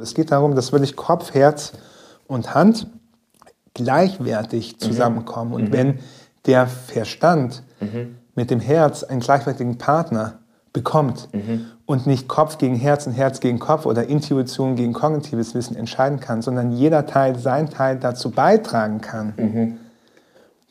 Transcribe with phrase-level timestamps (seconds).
[0.00, 1.72] Es geht darum, dass wirklich Kopf, Herz
[2.26, 2.86] und Hand
[3.74, 4.78] gleichwertig mhm.
[4.78, 5.52] zusammenkommen.
[5.52, 5.72] Und mhm.
[5.72, 5.98] wenn
[6.46, 8.16] der Verstand mhm.
[8.34, 10.38] mit dem Herz einen gleichwertigen Partner
[10.72, 11.66] bekommt mhm.
[11.86, 16.20] und nicht Kopf gegen Herz und Herz gegen Kopf oder Intuition gegen kognitives Wissen entscheiden
[16.20, 19.76] kann, sondern jeder Teil sein Teil dazu beitragen kann, mhm.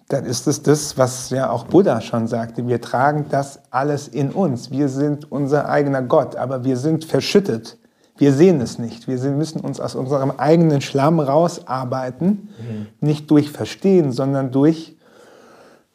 [0.08, 2.66] dann ist es das, was ja auch Buddha schon sagte.
[2.68, 4.72] Wir tragen das alles in uns.
[4.72, 7.78] Wir sind unser eigener Gott, aber wir sind verschüttet
[8.18, 9.08] wir sehen es nicht.
[9.08, 12.88] Wir müssen uns aus unserem eigenen Schlamm rausarbeiten, mhm.
[13.00, 14.96] nicht durch Verstehen, sondern durch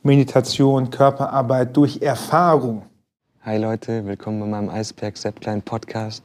[0.03, 2.83] Meditation, Körperarbeit, durch Erfahrung.
[3.43, 6.23] Hi Leute, willkommen bei meinem Eisberg Sepp Klein Podcast.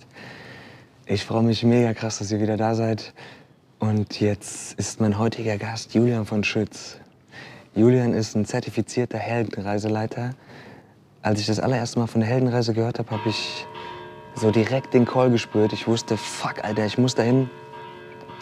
[1.05, 3.13] Ich freue mich mega krass, dass ihr wieder da seid.
[3.79, 6.97] Und jetzt ist mein heutiger Gast Julian von Schütz.
[7.75, 10.31] Julian ist ein zertifizierter Heldenreiseleiter.
[11.21, 13.65] Als ich das allererste Mal von der Heldenreise gehört habe, habe ich
[14.39, 15.73] so direkt den Call gespürt.
[15.73, 17.49] Ich wusste, fuck, Alter, ich muss dahin.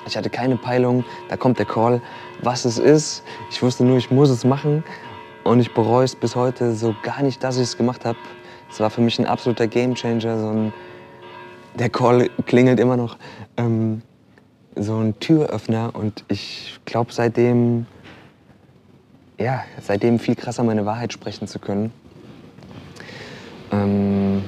[0.08, 2.02] Ich hatte keine Peilung, da kommt der Call,
[2.44, 3.24] was es ist.
[3.50, 4.84] Ich wusste nur, ich muss es machen.
[5.44, 8.18] Und ich bereue es bis heute so gar nicht, dass ich es gemacht habe.
[8.70, 10.40] Es war für mich ein absoluter Gamechanger.
[10.40, 10.72] So
[11.76, 13.18] der Call klingelt immer noch.
[13.58, 14.02] Ähm,
[14.76, 15.92] so ein Türöffner.
[15.94, 17.86] Und ich glaube seitdem,
[19.40, 21.92] ja, seitdem viel krasser meine Wahrheit sprechen zu können.
[23.72, 24.44] Ähm,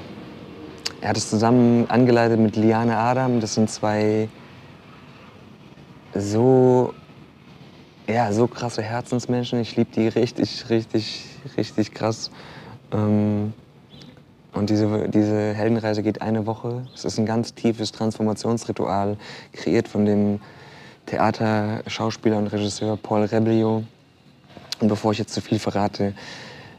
[1.01, 3.39] er hat es zusammen angeleitet mit Liane Adam.
[3.39, 4.29] Das sind zwei
[6.13, 6.93] so,
[8.07, 9.59] ja, so krasse Herzensmenschen.
[9.59, 11.25] Ich liebe die richtig, richtig,
[11.55, 12.31] richtig krass.
[12.91, 13.53] Ähm,
[14.53, 16.87] und diese, diese Heldenreise geht eine Woche.
[16.95, 19.17] Es ist ein ganz tiefes Transformationsritual,
[19.53, 20.39] kreiert von dem
[21.05, 23.83] Theater, Schauspieler und Regisseur Paul Rebelio.
[24.79, 26.13] Und bevor ich jetzt zu viel verrate,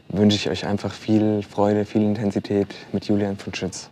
[0.09, 3.89] wünsche ich euch einfach viel Freude, viel Intensität mit Julian von Schütz.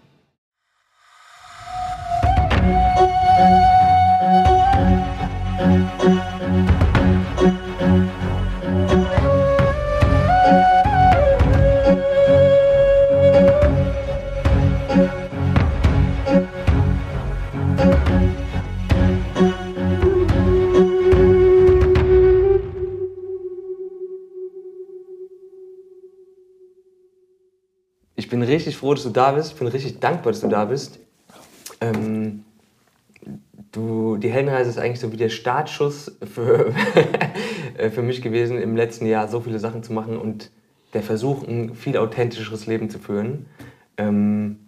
[28.27, 29.53] Ich bin richtig froh, dass du da bist.
[29.53, 30.99] Ich bin richtig dankbar, dass du da bist.
[31.79, 32.43] Ähm,
[33.71, 36.73] du, die Heldenreise ist eigentlich so wie der Startschuss für,
[37.91, 40.51] für mich gewesen, im letzten Jahr so viele Sachen zu machen und
[40.93, 43.45] der Versuch, ein viel authentischeres Leben zu führen.
[43.97, 44.59] Ähm,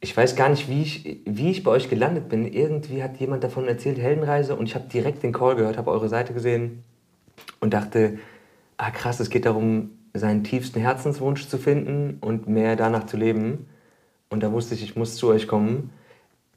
[0.00, 2.46] ich weiß gar nicht, wie ich, wie ich bei euch gelandet bin.
[2.46, 6.08] Irgendwie hat jemand davon erzählt, Heldenreise, und ich habe direkt den Call gehört, habe eure
[6.08, 6.84] Seite gesehen
[7.60, 8.18] und dachte,
[8.76, 13.66] ah krass, es geht darum, seinen tiefsten Herzenswunsch zu finden und mehr danach zu leben.
[14.30, 15.90] Und da wusste ich, ich muss zu euch kommen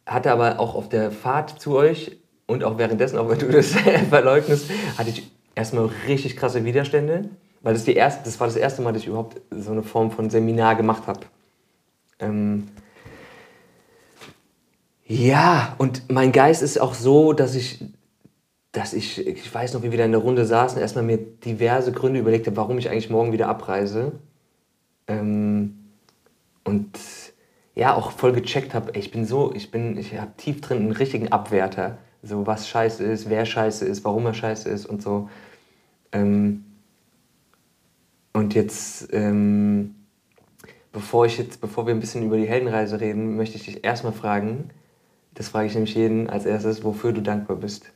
[0.06, 2.18] hatte aber auch auf der Fahrt zu euch
[2.48, 3.68] und auch währenddessen, auch wenn du das
[4.10, 7.30] verleugnest, hatte ich erstmal richtig krasse Widerstände,
[7.62, 10.12] weil das, die erste, das war das erste Mal, dass ich überhaupt so eine Form
[10.12, 11.22] von Seminar gemacht habe.
[12.20, 12.68] Ähm
[15.06, 17.84] ja, und mein Geist ist auch so, dass ich,
[18.72, 21.92] dass ich, ich weiß noch, wie wir da in der Runde saßen, erstmal mir diverse
[21.92, 24.14] Gründe überlegt habe, warum ich eigentlich morgen wieder abreise.
[25.08, 25.78] Ähm
[26.64, 26.98] und
[27.81, 30.92] ja auch voll gecheckt habe, ich bin so, ich bin, ich habe tief drin einen
[30.92, 35.31] richtigen Abwerter, so was scheiße ist, wer scheiße ist, warum er scheiße ist und so.
[36.12, 36.64] Ähm,
[38.34, 39.96] und jetzt, ähm,
[40.91, 44.14] bevor ich jetzt, bevor wir ein bisschen über die Heldenreise reden, möchte ich dich erstmal
[44.14, 44.70] fragen,
[45.34, 47.91] das frage ich nämlich jeden als erstes, wofür du dankbar bist.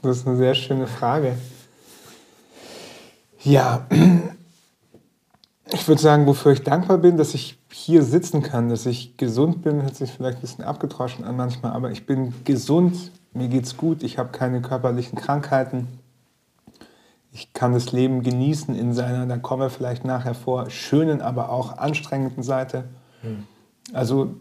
[0.00, 1.36] Das ist eine sehr schöne Frage.
[3.42, 3.86] Ja,
[5.72, 9.62] ich würde sagen, wofür ich dankbar bin, dass ich hier sitzen kann, dass ich gesund
[9.62, 13.76] bin, hört sich vielleicht ein bisschen abgedroschen an manchmal, aber ich bin gesund, mir geht's
[13.76, 15.88] gut, ich habe keine körperlichen Krankheiten.
[17.32, 21.50] Ich kann das Leben genießen in seiner, da kommen wir vielleicht nachher vor, schönen, aber
[21.50, 22.84] auch anstrengenden Seite.
[23.22, 23.44] Hm.
[23.92, 24.36] Also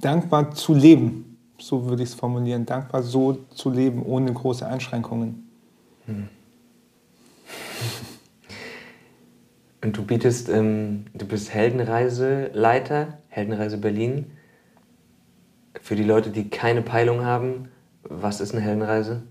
[0.00, 5.48] dankbar zu leben, so würde ich es formulieren, dankbar so zu leben, ohne große Einschränkungen.
[6.06, 6.28] Hm.
[9.82, 14.30] Und du bietest, ähm, du bist Heldenreiseleiter, Heldenreise Berlin.
[15.80, 17.68] Für die Leute, die keine Peilung haben,
[18.04, 19.22] was ist eine Heldenreise?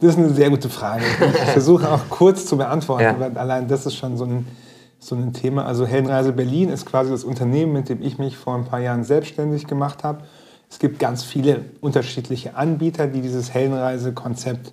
[0.00, 1.04] Das ist eine sehr gute Frage.
[1.04, 3.20] Ich versuche auch kurz zu beantworten, ja.
[3.20, 4.46] weil allein das ist schon so ein,
[4.98, 5.64] so ein Thema.
[5.64, 9.04] Also Heldenreise Berlin ist quasi das Unternehmen, mit dem ich mich vor ein paar Jahren
[9.04, 10.24] selbstständig gemacht habe.
[10.70, 14.72] Es gibt ganz viele unterschiedliche Anbieter, die dieses Heldenreise-Konzept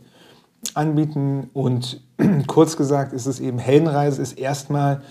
[0.74, 1.50] anbieten.
[1.54, 2.01] Und
[2.48, 5.01] kurz gesagt ist es eben, Heldenreise ist erstmal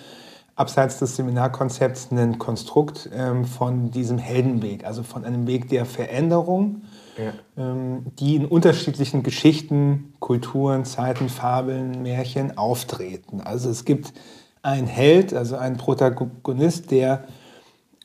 [0.56, 6.82] abseits des Seminarkonzepts ein Konstrukt ähm, von diesem Heldenweg, also von einem Weg der Veränderung,
[7.19, 7.32] ja.
[7.62, 13.42] ähm, die in unterschiedlichen Geschichten, Kulturen, Zeiten, Fabeln, Märchen auftreten.
[13.42, 14.14] Also es gibt
[14.62, 17.25] einen Held, also einen Protagonist, der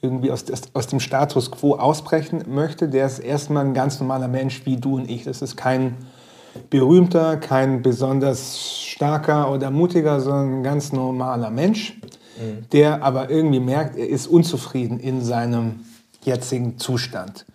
[0.01, 4.65] irgendwie aus, aus dem Status quo ausbrechen möchte, der ist erstmal ein ganz normaler Mensch
[4.65, 5.23] wie du und ich.
[5.23, 5.95] Das ist kein
[6.69, 11.99] berühmter, kein besonders starker oder mutiger, sondern ein ganz normaler Mensch,
[12.37, 12.69] mhm.
[12.71, 15.81] der aber irgendwie merkt, er ist unzufrieden in seinem
[16.23, 17.45] jetzigen Zustand.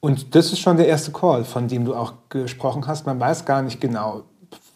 [0.00, 3.06] Und das ist schon der erste Call, von dem du auch gesprochen hast.
[3.06, 4.22] Man weiß gar nicht genau,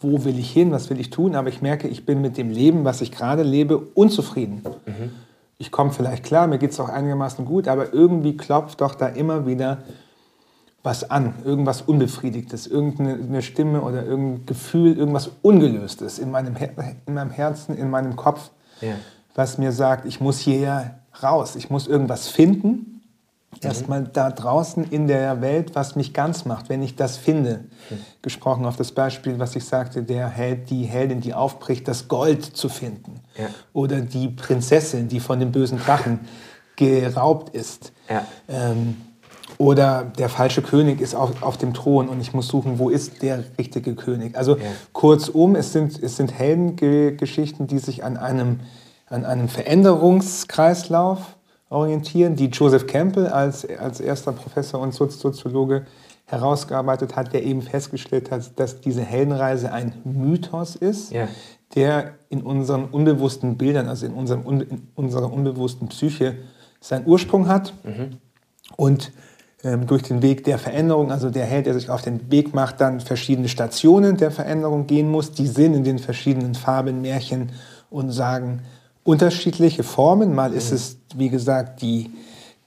[0.01, 2.51] wo will ich hin, was will ich tun, aber ich merke, ich bin mit dem
[2.51, 4.63] Leben, was ich gerade lebe, unzufrieden.
[4.87, 5.11] Mhm
[5.61, 9.09] ich komme vielleicht klar, mir geht es auch einigermaßen gut, aber irgendwie klopft doch da
[9.09, 9.83] immer wieder
[10.83, 16.71] was an, irgendwas Unbefriedigtes, irgendeine Stimme oder irgendein Gefühl, irgendwas Ungelöstes in meinem, Her
[17.07, 18.51] in meinem Herzen, in meinem Kopf,
[18.81, 18.95] ja.
[19.35, 22.91] was mir sagt, ich muss hier raus, ich muss irgendwas finden,
[23.53, 23.59] Mhm.
[23.63, 27.65] Erstmal da draußen in der Welt, was mich ganz macht, wenn ich das finde.
[27.91, 27.99] Mhm.
[28.23, 32.45] Gesprochen auf das Beispiel, was ich sagte, der Held, die Heldin, die aufbricht, das Gold
[32.45, 33.21] zu finden.
[33.37, 33.49] Ja.
[33.73, 36.21] Oder die Prinzessin, die von dem bösen Drachen
[36.77, 37.93] geraubt ist.
[38.09, 38.25] Ja.
[38.49, 38.97] Ähm,
[39.59, 43.23] oder der falsche König ist auf, auf dem Thron und ich muss suchen, wo ist
[43.23, 44.37] der richtige König.
[44.37, 44.63] Also ja.
[44.93, 48.61] kurzum, es sind, es sind Heldengeschichten, die sich an einem,
[49.07, 51.37] an einem Veränderungskreislauf
[51.69, 55.87] orientieren, die Joseph Campbell als, als erster Professor und Soziologe
[56.27, 61.29] herausgearbeitet hat, der eben festgestellt hat, dass diese Heldenreise ein Mythos ist, ja.
[61.75, 66.37] der in unseren unbewussten Bildern, also in, unserem, in unserer unbewussten Psyche
[66.81, 68.19] seinen Ursprung hat mhm.
[68.77, 69.13] und
[69.63, 73.01] durch den Weg der Veränderung, also der Held, der sich auf den Weg macht, dann
[73.01, 77.51] verschiedene Stationen der Veränderung gehen muss, die sind in den verschiedenen Fabeln, Märchen
[77.91, 78.63] und Sagen
[79.05, 80.35] unterschiedliche Formen.
[80.35, 82.11] Mal ist es, wie gesagt, die,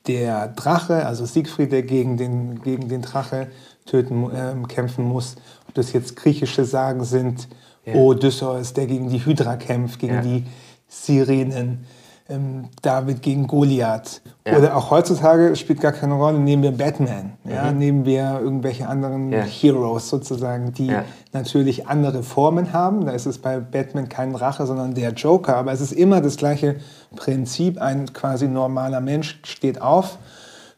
[0.07, 3.47] der Drache, also Siegfried, der gegen den, gegen den Drache
[3.85, 5.35] töten, äh, kämpfen muss.
[5.67, 7.47] Ob das jetzt griechische Sagen sind,
[7.85, 7.95] ja.
[7.95, 10.21] Odysseus, der gegen die Hydra kämpft, gegen ja.
[10.21, 10.43] die
[10.87, 11.85] Sirenen
[12.29, 14.21] ähm, David gegen Goliath.
[14.45, 14.57] Ja.
[14.57, 17.77] Oder auch heutzutage spielt gar keine Rolle, nehmen wir Batman, ja, mhm.
[17.77, 19.41] nehmen wir irgendwelche anderen ja.
[19.43, 21.03] Heroes sozusagen, die ja.
[21.33, 23.05] natürlich andere Formen haben.
[23.05, 25.57] Da ist es bei Batman kein Rache, sondern der Joker.
[25.57, 26.77] Aber es ist immer das gleiche
[27.15, 27.81] Prinzip.
[27.81, 30.17] Ein quasi normaler Mensch steht auf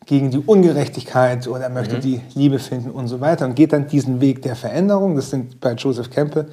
[0.05, 2.01] gegen die Ungerechtigkeit oder möchte mhm.
[2.01, 5.15] die Liebe finden und so weiter und geht dann diesen Weg der Veränderung.
[5.15, 6.47] Das sind bei Joseph Campbell,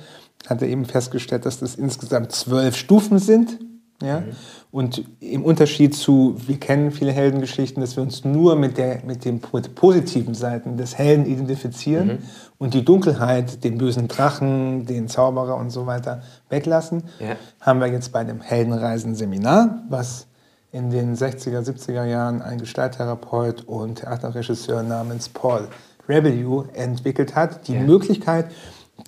[0.49, 3.59] hat er eben festgestellt, dass das insgesamt zwölf Stufen sind.
[4.05, 4.21] Ja?
[4.21, 4.33] Mhm.
[4.71, 9.25] Und im Unterschied zu, wir kennen viele Heldengeschichten, dass wir uns nur mit, der, mit
[9.25, 12.19] den positiven Seiten des Helden identifizieren mhm.
[12.59, 17.37] und die Dunkelheit, den bösen Drachen, den Zauberer und so weiter weglassen, ja.
[17.61, 20.27] haben wir jetzt bei dem Heldenreisen-Seminar, was
[20.73, 25.69] in den 60er, 70er Jahren ein Gestalttherapeut und Theaterregisseur namens Paul
[26.09, 27.83] Rebelliou entwickelt hat, die ja.
[27.83, 28.47] Möglichkeit,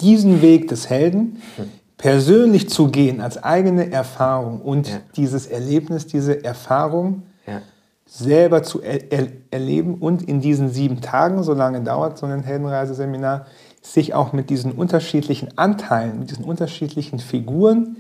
[0.01, 5.01] diesen Weg des Helden mhm persönlich zu gehen, als eigene Erfahrung und ja.
[5.17, 7.63] dieses Erlebnis, diese Erfahrung ja.
[8.07, 12.43] selber zu er er erleben und in diesen sieben Tagen, so lange dauert so ein
[12.43, 13.47] Heldenreiseseminar,
[13.83, 17.97] sich auch mit diesen unterschiedlichen Anteilen, mit diesen unterschiedlichen Figuren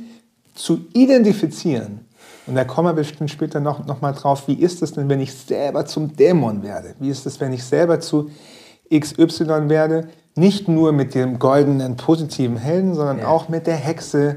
[0.54, 2.00] zu identifizieren.
[2.46, 5.20] Und da kommen wir bestimmt später noch, noch mal drauf, wie ist es denn, wenn
[5.20, 6.94] ich selber zum Dämon werde?
[7.00, 8.30] Wie ist es, wenn ich selber zu
[8.92, 10.08] XY werde?
[10.34, 13.28] Nicht nur mit dem goldenen, positiven Helden, sondern ja.
[13.28, 14.36] auch mit der Hexe,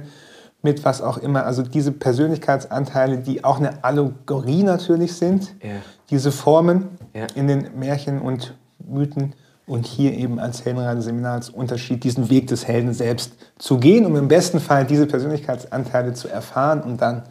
[0.62, 1.46] mit was auch immer.
[1.46, 5.70] Also diese Persönlichkeitsanteile, die auch eine Allegorie natürlich sind, ja.
[6.10, 7.28] diese Formen ja.
[7.36, 8.56] in den Märchen und
[8.88, 9.34] Mythen
[9.66, 14.16] und hier eben als Heldenreise-Seminar als Unterschied, diesen Weg des Helden selbst zu gehen, um
[14.16, 17.24] im besten Fall diese Persönlichkeitsanteile zu erfahren und dann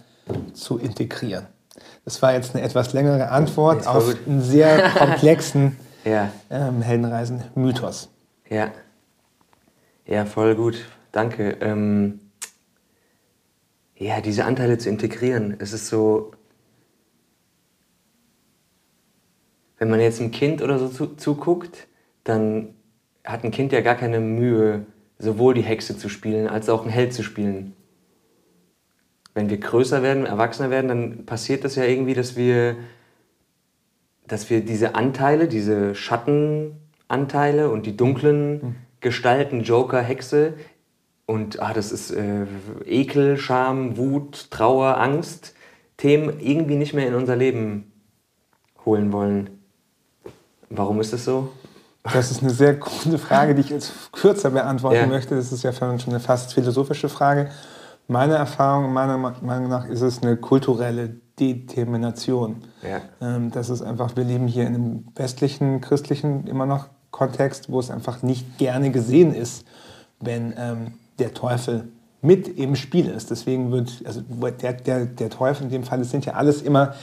[0.52, 1.46] zu integrieren.
[2.04, 6.30] Das war jetzt eine etwas längere Antwort auf einen sehr komplexen ja.
[6.50, 8.10] ähm, Heldenreisen-Mythos.
[8.48, 8.72] Ja.
[10.06, 10.86] Ja, voll gut.
[11.12, 11.56] Danke.
[11.60, 12.20] Ähm,
[13.96, 15.56] ja, diese Anteile zu integrieren.
[15.58, 16.32] Es ist so,
[19.78, 21.88] wenn man jetzt einem Kind oder so zu, zuguckt,
[22.24, 22.74] dann
[23.24, 24.86] hat ein Kind ja gar keine Mühe,
[25.18, 27.74] sowohl die Hexe zu spielen als auch einen Held zu spielen.
[29.34, 32.76] Wenn wir größer werden, erwachsener werden, dann passiert das ja irgendwie, dass wir,
[34.26, 38.74] dass wir diese Anteile, diese Schatten, Anteile und die dunklen mhm.
[39.00, 40.54] Gestalten, Joker, Hexe.
[41.26, 42.46] Und ah, das ist äh,
[42.84, 45.54] Ekel, Scham, Wut, Trauer, Angst.
[45.96, 47.92] Themen irgendwie nicht mehr in unser Leben
[48.84, 49.50] holen wollen.
[50.68, 51.50] Warum ist das so?
[52.12, 55.06] Das ist eine sehr gute Frage, die ich jetzt kürzer beantworten ja.
[55.06, 55.34] möchte.
[55.34, 57.50] Das ist ja schon eine fast philosophische Frage.
[58.08, 62.62] Meine Erfahrung, meiner Meinung nach, ist es eine kulturelle Determination.
[62.82, 63.00] Ja.
[63.20, 67.80] Ähm, das ist einfach, wir leben hier in einem westlichen, christlichen immer noch Kontext, wo
[67.80, 69.64] es einfach nicht gerne gesehen ist,
[70.20, 71.88] wenn ähm, der Teufel
[72.20, 73.30] mit im Spiel ist.
[73.30, 76.94] Deswegen wird, also der, der, der Teufel in dem Fall, das sind ja alles immer,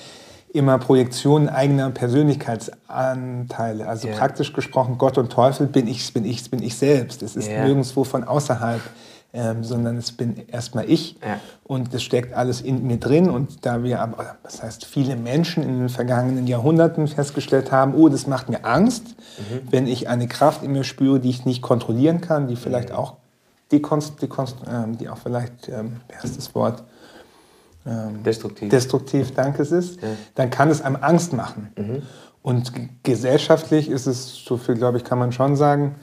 [0.53, 3.87] immer Projektionen eigener Persönlichkeitsanteile.
[3.87, 4.17] Also yeah.
[4.17, 7.23] praktisch gesprochen, Gott und Teufel bin ich, bin ich, bin ich selbst.
[7.23, 7.65] Es ist yeah.
[7.65, 8.81] nirgendwo von außerhalb.
[9.35, 11.39] Ähm, sondern es bin erstmal ich ja.
[11.63, 13.31] und das steckt alles in mir drin.
[13.31, 18.09] Und da wir aber, das heißt, viele Menschen in den vergangenen Jahrhunderten festgestellt haben, oh,
[18.09, 19.61] das macht mir Angst, mhm.
[19.71, 22.95] wenn ich eine Kraft in mir spüre, die ich nicht kontrollieren kann, die vielleicht mhm.
[22.95, 23.15] auch
[23.71, 26.83] die, Konst, die, Konst, ähm, die auch vielleicht, ähm, wie heißt das Wort?
[27.87, 28.69] Ähm, destruktiv.
[28.69, 30.09] Destruktiv, danke es ist, ja.
[30.35, 31.73] dann kann es einem Angst machen.
[31.75, 32.03] Mhm.
[32.43, 32.71] Und
[33.01, 35.95] gesellschaftlich ist es, so viel glaube ich, kann man schon sagen,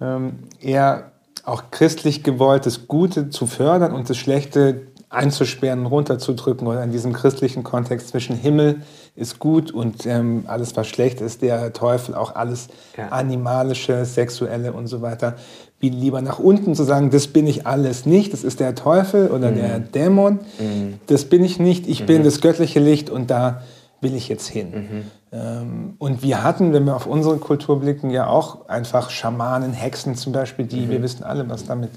[0.00, 1.11] ähm, eher
[1.44, 7.62] auch christlich gewolltes Gute zu fördern und das Schlechte einzusperren runterzudrücken oder in diesem christlichen
[7.62, 8.82] Kontext zwischen Himmel
[9.14, 13.08] ist gut und ähm, alles, was schlecht ist, der Teufel, auch alles ja.
[13.08, 15.36] animalische, sexuelle und so weiter,
[15.80, 19.28] wie lieber nach unten zu sagen, das bin ich alles nicht, das ist der Teufel
[19.28, 19.56] oder mhm.
[19.56, 20.94] der Dämon, mhm.
[21.08, 22.06] das bin ich nicht, ich mhm.
[22.06, 23.62] bin das göttliche Licht und da
[24.00, 25.04] will ich jetzt hin.
[25.32, 30.14] Ähm, und wir hatten, wenn wir auf unsere Kultur blicken, ja auch einfach Schamanen, Hexen
[30.14, 30.90] zum Beispiel, die, mhm.
[30.90, 31.90] wir wissen alle, was damit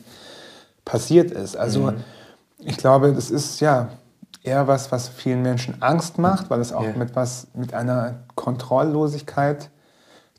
[0.85, 1.57] passiert ist.
[1.57, 2.03] Also mhm.
[2.59, 3.89] ich glaube, das ist ja
[4.41, 6.93] eher was, was vielen Menschen Angst macht, weil es auch ja.
[6.95, 9.69] mit was, mit einer Kontrolllosigkeit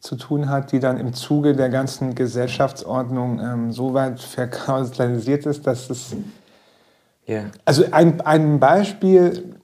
[0.01, 5.67] zu tun hat, die dann im Zuge der ganzen Gesellschaftsordnung ähm, so weit verkausalisiert ist,
[5.67, 6.17] dass es.
[7.29, 7.47] Yeah.
[7.65, 9.56] Also ein, ein Beispiel,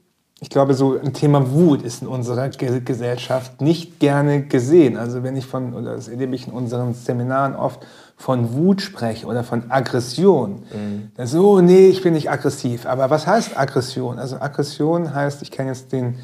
[0.43, 4.97] ich glaube, so ein Thema Wut ist in unserer Gesellschaft nicht gerne gesehen.
[4.97, 9.27] Also wenn ich von, oder das erlebe ich in unseren Seminaren oft, von Wut spreche
[9.27, 11.13] oder von Aggression, mhm.
[11.17, 12.87] dann so, oh, nee, ich bin nicht aggressiv.
[12.87, 14.19] Aber was heißt Aggression?
[14.19, 16.19] Also Aggression heißt, ich kenne jetzt den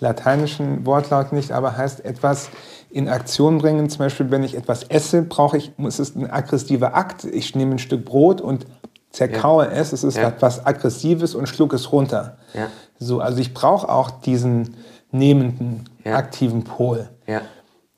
[0.00, 2.50] lateinischen Wortlaut nicht, aber heißt etwas
[2.90, 3.88] in Aktion bringen.
[3.88, 7.24] Zum Beispiel, wenn ich etwas esse, brauche ich, muss es ein aggressiver Akt.
[7.24, 8.66] Ich nehme ein Stück Brot und
[9.12, 9.72] zerkaue ja.
[9.72, 9.92] es.
[9.92, 10.28] Es ist ja.
[10.28, 12.38] etwas Aggressives und schluck es runter.
[12.54, 12.68] Ja.
[12.98, 14.76] So, also ich brauche auch diesen
[15.10, 17.08] nehmenden, aktiven Pol.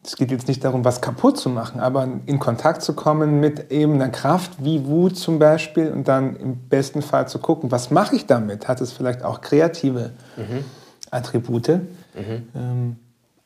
[0.06, 3.73] Es geht jetzt nicht darum, was kaputt zu machen, aber in Kontakt zu kommen mit
[3.73, 7.90] eben einer Kraft wie Wut zum Beispiel und dann im besten Fall zu gucken, was
[7.90, 8.68] mache ich damit?
[8.68, 10.64] Hat es vielleicht auch kreative mhm.
[11.11, 11.68] Attribute?
[11.68, 12.49] Mhm.
[12.54, 12.97] Ähm,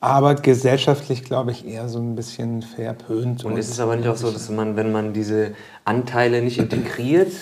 [0.01, 3.45] aber gesellschaftlich, glaube ich, eher so ein bisschen verpönt.
[3.45, 5.53] Und, und ist es aber nicht auch so, dass man, wenn man diese
[5.85, 7.33] Anteile nicht integriert,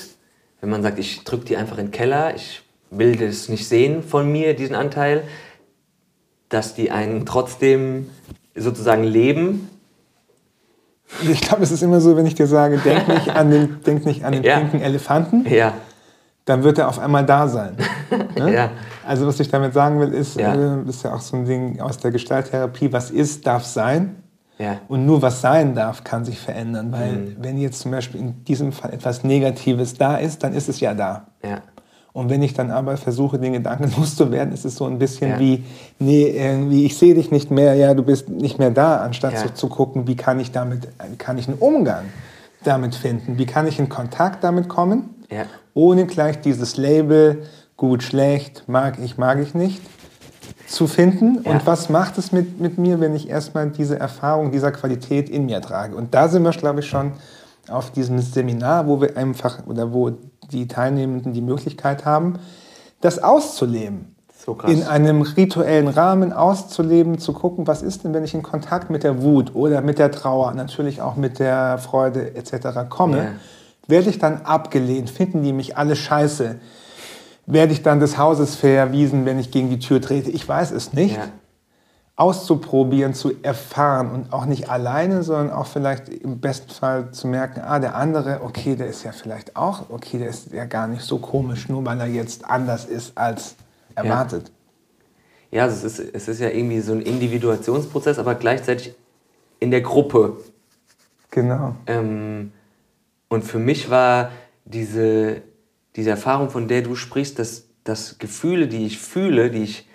[0.61, 4.03] wenn man sagt, ich drücke die einfach in den Keller, ich will das nicht sehen
[4.03, 5.25] von mir, diesen Anteil,
[6.49, 8.11] dass die einen trotzdem
[8.55, 9.69] sozusagen leben.
[11.23, 14.07] Ich glaube, es ist immer so, wenn ich dir sage, denk nicht an den, denk
[14.07, 14.59] nicht an den ja.
[14.59, 15.75] pinken Elefanten, ja.
[16.45, 17.77] dann wird er auf einmal da sein.
[18.37, 18.53] Ne?
[18.53, 18.71] ja.
[19.07, 20.55] Also was ich damit sagen will, ist, ja.
[20.55, 24.23] Äh, ist ja auch so ein Ding aus der Gestalttherapie, was ist, darf sein.
[24.59, 24.81] Ja.
[24.89, 26.93] Und nur was sein darf, kann sich verändern.
[26.93, 27.37] Weil mhm.
[27.41, 30.95] wenn jetzt zum Beispiel in diesem Fall etwas Negatives da ist, dann ist es ja
[30.95, 31.27] da.
[31.45, 31.63] Ja.
[32.13, 35.39] Und wenn ich dann aber versuche, den Gedanken loszuwerden, ist es so ein bisschen ja.
[35.39, 35.65] wie,
[35.99, 39.51] nee, irgendwie, ich sehe dich nicht mehr, ja, du bist nicht mehr da, anstatt so
[39.51, 42.07] zu gucken, wie kann ich damit, kann ich einen Umgang
[42.65, 45.11] damit finden, wie kann ich in Kontakt damit kommen,
[45.75, 47.43] ohne gleich dieses Label
[47.77, 49.83] gut, schlecht, mag ich, mag ich nicht
[50.67, 51.39] zu finden.
[51.39, 55.47] Und was macht es mit, mit mir, wenn ich erstmal diese Erfahrung dieser Qualität in
[55.47, 55.97] mir trage?
[55.97, 57.13] Und da sind wir, glaube ich, schon
[57.69, 60.13] auf diesem Seminar, wo wir einfach oder wo
[60.51, 62.39] die Teilnehmenden die Möglichkeit haben,
[63.01, 64.15] das auszuleben.
[64.45, 68.91] So in einem rituellen Rahmen auszuleben, zu gucken, was ist denn, wenn ich in Kontakt
[68.91, 72.89] mit der Wut oder mit der Trauer, natürlich auch mit der Freude etc.
[72.89, 73.33] komme, yeah.
[73.89, 76.57] werde ich dann abgelehnt, finden die mich alle scheiße,
[77.47, 80.93] werde ich dann des Hauses verwiesen, wenn ich gegen die Tür trete, ich weiß es
[80.93, 81.17] nicht.
[81.17, 81.31] Yeah
[82.17, 87.61] auszuprobieren, zu erfahren und auch nicht alleine, sondern auch vielleicht im besten Fall zu merken,
[87.61, 91.03] ah, der andere, okay, der ist ja vielleicht auch, okay, der ist ja gar nicht
[91.03, 93.57] so komisch, nur weil er jetzt anders ist als
[93.95, 94.51] erwartet.
[95.51, 98.95] Ja, ja also es, ist, es ist ja irgendwie so ein Individuationsprozess, aber gleichzeitig
[99.61, 100.39] in der Gruppe.
[101.31, 101.77] Genau.
[101.87, 102.53] Ähm,
[103.29, 104.31] und für mich war
[104.65, 105.43] diese,
[105.97, 109.89] diese Erfahrung, von der du sprichst, dass, dass Gefühle, die ich fühle, die ich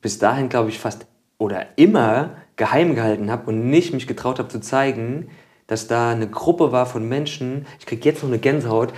[0.00, 1.06] bis dahin, glaube ich, fast
[1.38, 5.30] oder immer geheim gehalten habe und nicht mich getraut habe zu zeigen,
[5.66, 8.92] dass da eine Gruppe war von Menschen, ich kriege jetzt noch eine Gänsehaut,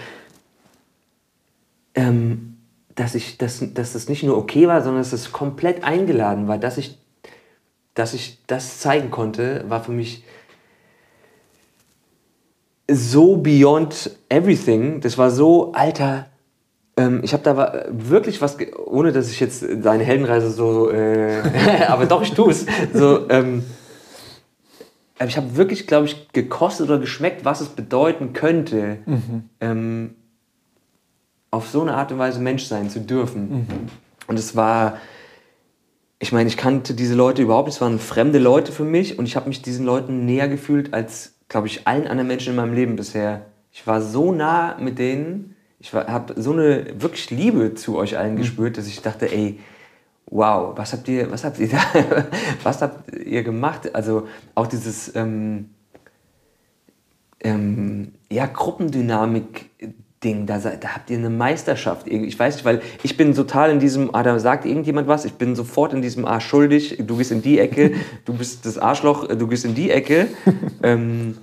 [1.94, 2.56] ähm,
[2.94, 6.58] dass, ich, dass, dass das nicht nur okay war, sondern dass es komplett eingeladen war,
[6.58, 6.98] dass ich,
[7.94, 10.24] dass ich das zeigen konnte, war für mich
[12.90, 15.00] so beyond everything.
[15.00, 16.26] Das war so, Alter,
[16.98, 21.42] Ähm, ich habe da wirklich was, ohne dass ich jetzt deine Heldenreise so, äh,
[21.88, 22.64] aber doch, ich tue es.
[22.94, 23.64] So, ähm,
[25.24, 29.44] ich habe wirklich, glaube ich, gekostet oder geschmeckt, was es bedeuten könnte, mhm.
[29.60, 30.14] ähm,
[31.50, 33.50] auf so eine Art und Weise Mensch sein zu dürfen.
[33.50, 33.66] Mhm.
[34.26, 34.98] Und es war,
[36.18, 39.26] ich meine, ich kannte diese Leute überhaupt nicht, es waren fremde Leute für mich und
[39.26, 42.74] ich habe mich diesen Leuten näher gefühlt als, glaube ich, allen anderen Menschen in meinem
[42.74, 43.46] Leben bisher.
[43.72, 48.34] Ich war so nah mit denen, ich habe so eine wirklich Liebe zu euch allen
[48.34, 48.38] mhm.
[48.38, 49.60] gespürt, dass ich dachte, ey,
[50.26, 51.80] wow, was habt ihr, was habt ihr da,
[52.62, 53.94] was habt ihr gemacht?
[53.94, 55.70] Also auch dieses ähm,
[57.40, 59.70] ähm, ja, Gruppendynamik.
[60.24, 62.06] Ding, da, da habt ihr eine Meisterschaft.
[62.08, 65.34] Ich weiß nicht, weil ich bin total in diesem, ah, da sagt irgendjemand was, ich
[65.34, 67.92] bin sofort in diesem, ah, schuldig, du gehst in die Ecke,
[68.24, 70.28] du bist das Arschloch, du gehst in die Ecke.
[70.82, 71.36] ähm,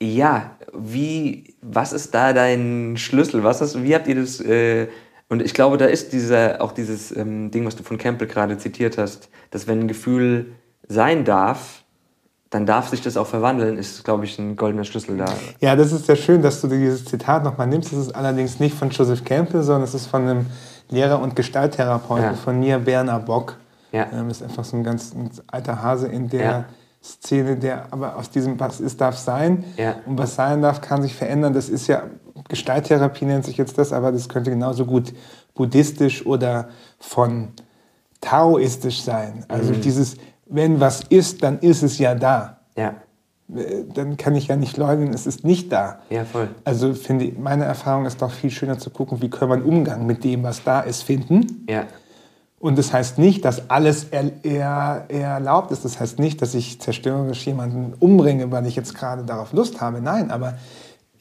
[0.00, 3.44] ja, wie, was ist da dein Schlüssel?
[3.44, 4.88] Was ist, wie habt ihr das äh,
[5.32, 8.58] und ich glaube, da ist dieser, auch dieses ähm, Ding, was du von Campbell gerade
[8.58, 10.52] zitiert hast, dass wenn ein Gefühl
[10.88, 11.81] sein darf,
[12.52, 15.24] dann darf sich das auch verwandeln, ist, glaube ich, ein goldener Schlüssel da.
[15.60, 17.92] Ja, das ist sehr schön, dass du dieses Zitat nochmal nimmst.
[17.92, 20.46] Das ist allerdings nicht von Joseph Campbell, sondern es ist von einem
[20.90, 22.34] Lehrer und Gestalttherapeuten ja.
[22.34, 23.56] von mir, Berner Bock.
[23.90, 24.06] Ja.
[24.12, 26.64] Ähm, ist einfach so ein ganz ein alter Hase in der ja.
[27.02, 29.64] Szene, der aber aus diesem Was ist, darf sein.
[29.78, 29.94] Ja.
[30.04, 31.54] Und was sein darf, kann sich verändern.
[31.54, 32.02] Das ist ja
[32.48, 35.14] Gestalttherapie nennt sich jetzt das, aber das könnte genauso gut
[35.54, 36.68] buddhistisch oder
[36.98, 37.48] von
[38.20, 39.46] taoistisch sein.
[39.48, 39.80] Also mhm.
[39.80, 42.58] dieses, wenn was ist, dann ist es ja da.
[42.76, 42.94] Ja.
[43.54, 46.00] Äh, dann kann ich ja nicht leugnen, es ist nicht da.
[46.10, 46.48] Ja, voll.
[46.64, 49.64] Also finde ich, meine Erfahrung ist doch viel schöner zu gucken, wie können wir einen
[49.64, 51.64] Umgang mit dem, was da ist, finden.
[51.68, 51.86] Ja.
[52.58, 55.84] Und das heißt nicht, dass alles er, er, erlaubt ist.
[55.84, 60.00] Das heißt nicht, dass ich zerstörerisch jemanden umbringe, weil ich jetzt gerade darauf Lust habe.
[60.00, 60.54] Nein, aber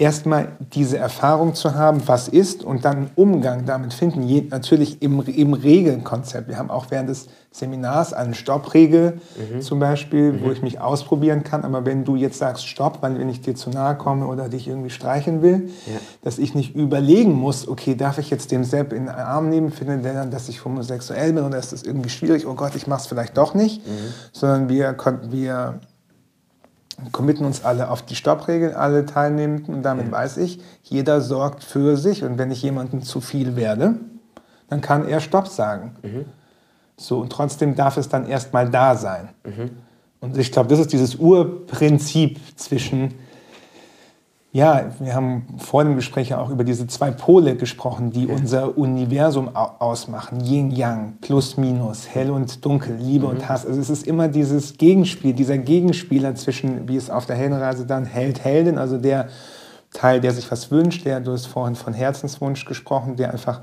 [0.02, 4.24] erstmal diese Erfahrung zu haben, was ist und dann einen Umgang damit finden.
[4.24, 6.48] Je, natürlich im, im Regelkonzept.
[6.48, 9.62] Wir haben auch während des Seminars eine Stoppregel mhm.
[9.62, 10.42] zum Beispiel, mhm.
[10.44, 11.64] wo ich mich ausprobieren kann.
[11.64, 14.68] Aber wenn du jetzt sagst Stopp, weil wenn ich dir zu nahe komme oder dich
[14.68, 16.00] irgendwie streichen will, ja.
[16.24, 19.72] dass ich nicht überlegen muss, okay, darf ich jetzt den Sepp in den Arm nehmen,
[19.72, 22.88] finde der dann, dass ich homosexuell bin oder ist das irgendwie schwierig, oh Gott, ich
[22.88, 23.92] mach's vielleicht doch nicht, mhm.
[24.32, 24.98] sondern wir,
[25.30, 25.80] wir
[27.12, 29.76] committen uns alle auf die Stoppregel, alle Teilnehmenden.
[29.76, 30.12] Und damit mhm.
[30.12, 32.24] weiß ich, jeder sorgt für sich.
[32.24, 33.96] Und wenn ich jemandem zu viel werde,
[34.70, 35.96] dann kann er Stopp sagen.
[36.02, 36.26] Mhm.
[36.98, 39.30] So, und trotzdem darf es dann erstmal da sein.
[39.44, 39.72] Mhm.
[40.20, 43.16] Und ich glaube, das ist dieses Urprinzip zwischen
[44.54, 48.78] ja, wir haben vor dem Gespräch ja auch über diese zwei Pole gesprochen, die unser
[48.78, 50.42] Universum ausmachen.
[50.42, 53.32] Yin, Yang, Plus, Minus, Hell und Dunkel, Liebe mhm.
[53.32, 53.66] und Hass.
[53.66, 58.04] Also es ist immer dieses Gegenspiel, dieser Gegenspieler zwischen, wie es auf der Heldenreise dann
[58.04, 59.30] Held, Heldin, also der
[59.94, 63.62] Teil, der sich was wünscht, der, du hast vorhin von Herzenswunsch gesprochen, der einfach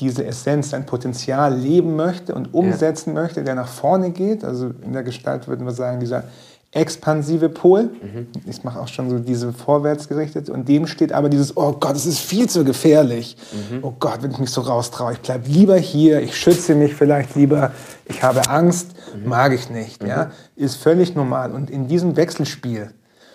[0.00, 3.22] diese Essenz, sein Potenzial leben möchte und umsetzen ja.
[3.22, 4.44] möchte, der nach vorne geht.
[4.44, 6.24] Also in der Gestalt würden wir sagen, dieser
[6.72, 7.84] expansive Pol.
[7.84, 8.28] Mhm.
[8.46, 12.06] Ich mache auch schon so diese vorwärtsgerichtet und dem steht aber dieses, oh Gott, es
[12.06, 13.36] ist viel zu gefährlich.
[13.52, 13.80] Mhm.
[13.82, 17.34] Oh Gott, wenn ich mich so raustraue, ich bleibe lieber hier, ich schütze mich vielleicht
[17.34, 17.72] lieber,
[18.04, 19.28] ich habe Angst, mhm.
[19.28, 20.02] mag ich nicht.
[20.04, 20.26] Ja?
[20.26, 20.30] Mhm.
[20.64, 21.52] Ist völlig normal.
[21.52, 22.92] Und in diesem Wechselspiel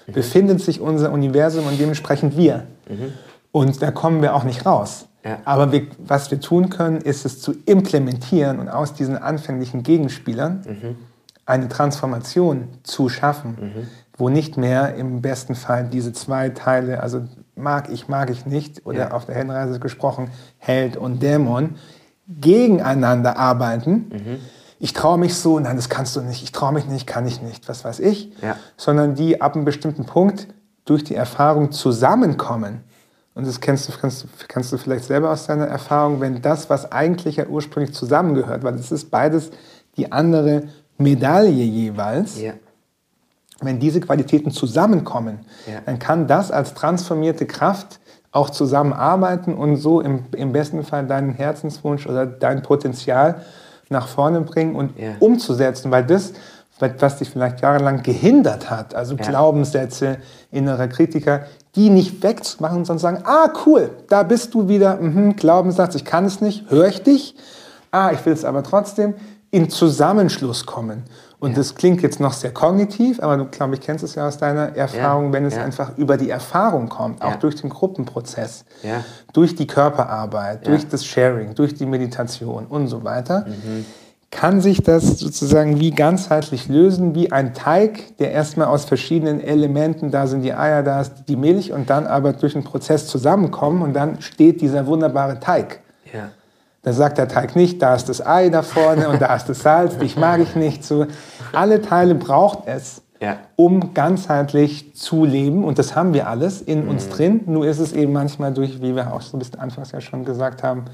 [0.08, 0.14] mhm.
[0.14, 2.64] befindet sich unser Universum und dementsprechend wir.
[2.88, 3.14] Mhm.
[3.52, 5.08] Und da kommen wir auch nicht raus.
[5.26, 5.40] Ja.
[5.44, 10.96] Aber wir, was wir tun können, ist es zu implementieren und aus diesen anfänglichen Gegenspielern
[11.46, 13.88] eine Transformation zu schaffen, mhm.
[14.18, 17.24] wo nicht mehr im besten Fall diese zwei Teile, also
[17.56, 19.12] mag ich, mag ich nicht, oder ja.
[19.12, 21.76] auf der Heldenreise gesprochen, Held und Dämon,
[22.28, 24.10] gegeneinander arbeiten.
[24.12, 24.40] Mhm.
[24.80, 27.42] Ich traue mich so, nein, das kannst du nicht, ich traue mich nicht, kann ich
[27.42, 28.58] nicht, was weiß ich, ja.
[28.76, 30.48] sondern die ab einem bestimmten Punkt
[30.86, 32.84] durch die Erfahrung zusammenkommen.
[33.36, 36.92] Und das kennst du, kannst, kannst du vielleicht selber aus deiner Erfahrung, wenn das, was
[36.92, 39.52] eigentlich ja ursprünglich zusammengehört, weil es ist beides
[39.98, 40.64] die andere
[40.98, 42.54] Medaille jeweils, ja.
[43.62, 45.82] wenn diese Qualitäten zusammenkommen, ja.
[45.86, 48.00] dann kann das als transformierte Kraft
[48.32, 53.42] auch zusammenarbeiten und so im, im besten Fall deinen Herzenswunsch oder dein Potenzial
[53.90, 55.12] nach vorne bringen und ja.
[55.20, 56.34] umzusetzen, weil das,
[56.80, 60.18] was dich vielleicht jahrelang gehindert hat, also Glaubenssätze,
[60.52, 65.96] innerer Kritiker, die nicht wegzumachen, sondern sagen, ah cool, da bist du wieder, mhm, Glaubenssatz,
[65.96, 67.36] ich kann es nicht, höre ich dich,
[67.92, 69.14] ah, ich will es aber trotzdem,
[69.56, 71.04] in Zusammenschluss kommen.
[71.40, 71.58] Und ja.
[71.58, 74.76] das klingt jetzt noch sehr kognitiv, aber du, glaube ich, kennst es ja aus deiner
[74.76, 75.34] Erfahrung, ja.
[75.34, 75.64] wenn es ja.
[75.64, 78.66] einfach über die Erfahrung kommt, auch durch den Gruppenprozess,
[79.32, 83.86] durch die Körperarbeit, durch das Sharing, durch die Meditation und so weiter, mhm.
[84.30, 90.12] kann sich das sozusagen wie ganzheitlich lösen, wie ein Teig, der erstmal aus verschiedenen Elementen,
[90.12, 93.84] da sind die Eier, da ist die Milch und dann aber durch einen Prozess zusammenkommen
[93.84, 95.80] und dann steht dieser wunderbare Teig.
[96.14, 96.30] Ja.
[96.86, 99.62] Da sagt der Teig nicht, da ist das Ei da vorne und da ist das
[99.62, 100.84] Salz, dich mag ich nicht.
[100.84, 101.08] So,
[101.52, 103.38] alle Teile braucht es, ja.
[103.56, 106.92] um ganzheitlich zu leben und das haben wir alles in mhm.
[106.92, 107.42] uns drin.
[107.48, 110.62] Nur ist es eben manchmal durch, wie wir auch so bis anfangs ja schon gesagt
[110.62, 110.86] haben,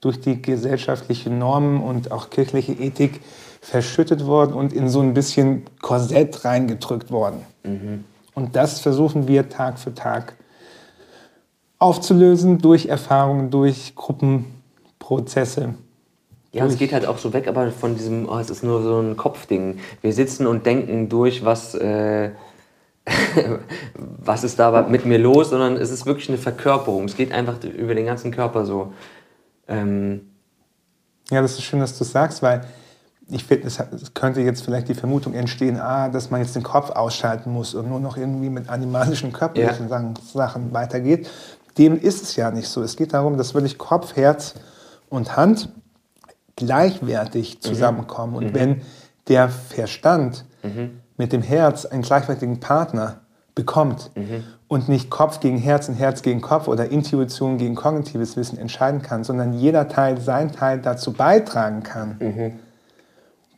[0.00, 3.20] durch die gesellschaftlichen Normen und auch kirchliche Ethik
[3.60, 7.42] verschüttet worden und in so ein bisschen Korsett reingedrückt worden.
[7.62, 8.04] Mhm.
[8.34, 10.34] Und das versuchen wir Tag für Tag
[11.78, 13.94] aufzulösen durch Erfahrungen, durch
[14.98, 15.74] Gruppenprozesse.
[16.52, 18.98] Ja, es geht halt auch so weg, aber von diesem, oh, es ist nur so
[18.98, 19.78] ein Kopfding.
[20.00, 22.30] Wir sitzen und denken durch, was, äh,
[23.94, 27.04] was ist da mit mir los, sondern es ist wirklich eine Verkörperung.
[27.04, 28.92] Es geht einfach über den ganzen Körper so.
[29.68, 30.30] Ähm
[31.30, 32.66] ja, das ist schön, dass du es sagst, weil
[33.28, 33.78] ich finde, es,
[34.14, 37.88] könnte jetzt vielleicht die Vermutung entstehen, ah, dass man jetzt den Kopf ausschalten muss und
[37.88, 40.14] nur noch irgendwie mit animalischen körperlichen ja.
[40.32, 41.28] Sachen weitergeht.
[41.76, 42.82] Dem ist es ja nicht so.
[42.82, 44.54] Es geht darum, dass wirklich Kopf, Herz
[45.08, 45.70] und Hand
[46.56, 47.60] gleichwertig mhm.
[47.60, 48.32] zusammenkommen.
[48.32, 48.36] Mhm.
[48.36, 48.54] Und mhm.
[48.54, 48.82] wenn
[49.28, 51.00] der Verstand mhm.
[51.16, 53.20] mit dem Herz einen gleichwertigen Partner
[53.54, 54.44] bekommt mhm.
[54.68, 59.02] und nicht Kopf gegen Herz und Herz gegen Kopf oder Intuition gegen kognitives Wissen entscheiden
[59.02, 62.52] kann, sondern jeder Teil sein Teil dazu beitragen kann, mhm.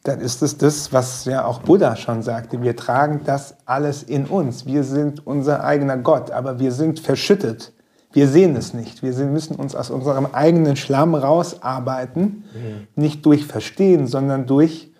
[0.04, 2.62] dann ist es das, was ja auch Buddha schon sagte.
[2.62, 4.66] Wir tragen das alles in uns.
[4.66, 7.72] Wir sind unser eigener Gott, aber wir sind verschüttet.
[8.12, 9.02] Wir sehen es nicht.
[9.02, 12.86] Wir müssen uns aus unserem eigenen Schlamm rausarbeiten, mhm.
[12.96, 14.90] nicht durch Verstehen, sondern durch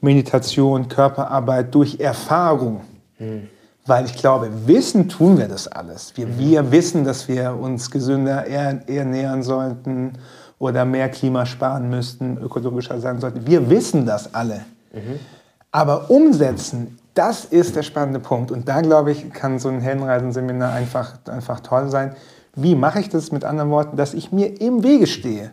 [0.00, 2.82] Meditation, Körperarbeit, durch Erfahrung.
[3.18, 3.48] Mhm.
[3.84, 6.16] Weil ich glaube, wissen tun wir das alles.
[6.16, 6.38] Wir, mhm.
[6.38, 10.14] wir wissen, dass wir uns gesünder ernähren sollten
[10.58, 13.46] oder mehr Klima sparen müssten, ökologischer sein sollten.
[13.46, 14.64] Wir wissen das alle.
[14.92, 15.20] Mhm.
[15.70, 18.50] Aber umsetzen, das ist der spannende Punkt.
[18.50, 22.14] Und da, glaube ich, kann so ein Heldenreisenseminar einfach, einfach toll sein.
[22.54, 25.52] Wie mache ich das mit anderen Worten, dass ich mir im Wege stehe?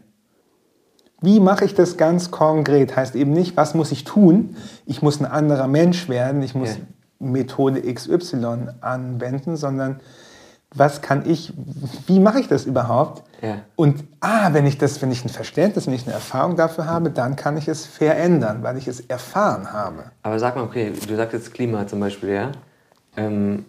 [1.21, 2.97] Wie mache ich das ganz konkret?
[2.97, 4.58] Heißt eben nicht, was muss ich tun?
[4.86, 6.41] Ich muss ein anderer Mensch werden.
[6.41, 6.82] Ich muss ja.
[7.19, 10.02] Methode XY anwenden, sondern
[10.74, 11.54] was kann ich,
[12.08, 13.24] wie mache ich das überhaupt?
[13.42, 13.60] Ja.
[13.76, 17.10] Und ah, wenn ich das, wenn ich ein Verständnis, wenn ich eine Erfahrung dafür habe,
[17.10, 20.06] dann kann ich es verändern, weil ich es erfahren habe.
[20.22, 22.52] Aber sag mal, okay, du sagst jetzt Klima zum Beispiel, ja?
[23.18, 23.66] Ähm,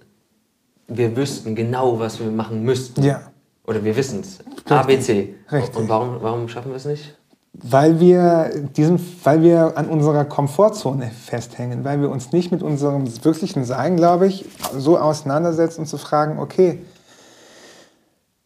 [0.87, 3.03] wir wüssten genau, was wir machen müssten.
[3.03, 3.21] Ja.
[3.67, 4.39] Oder wir wissen es.
[4.71, 5.35] A, B, C.
[5.51, 5.77] Richtig.
[5.77, 7.17] Und warum, warum schaffen wir es nicht?
[7.63, 13.07] weil wir, diesen, weil wir an unserer Komfortzone festhängen, weil wir uns nicht mit unserem
[13.25, 14.45] wirklichen Sein, glaube ich,
[14.77, 16.81] so auseinandersetzen und zu fragen, okay,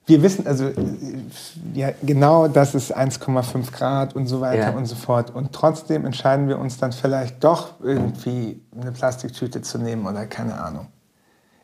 [0.08, 0.70] wir wissen, also
[1.74, 4.70] ja, genau das ist 1,5 Grad und so weiter ja.
[4.70, 5.34] und so fort.
[5.34, 10.58] Und trotzdem entscheiden wir uns dann vielleicht doch irgendwie eine Plastiktüte zu nehmen oder keine
[10.58, 10.86] Ahnung.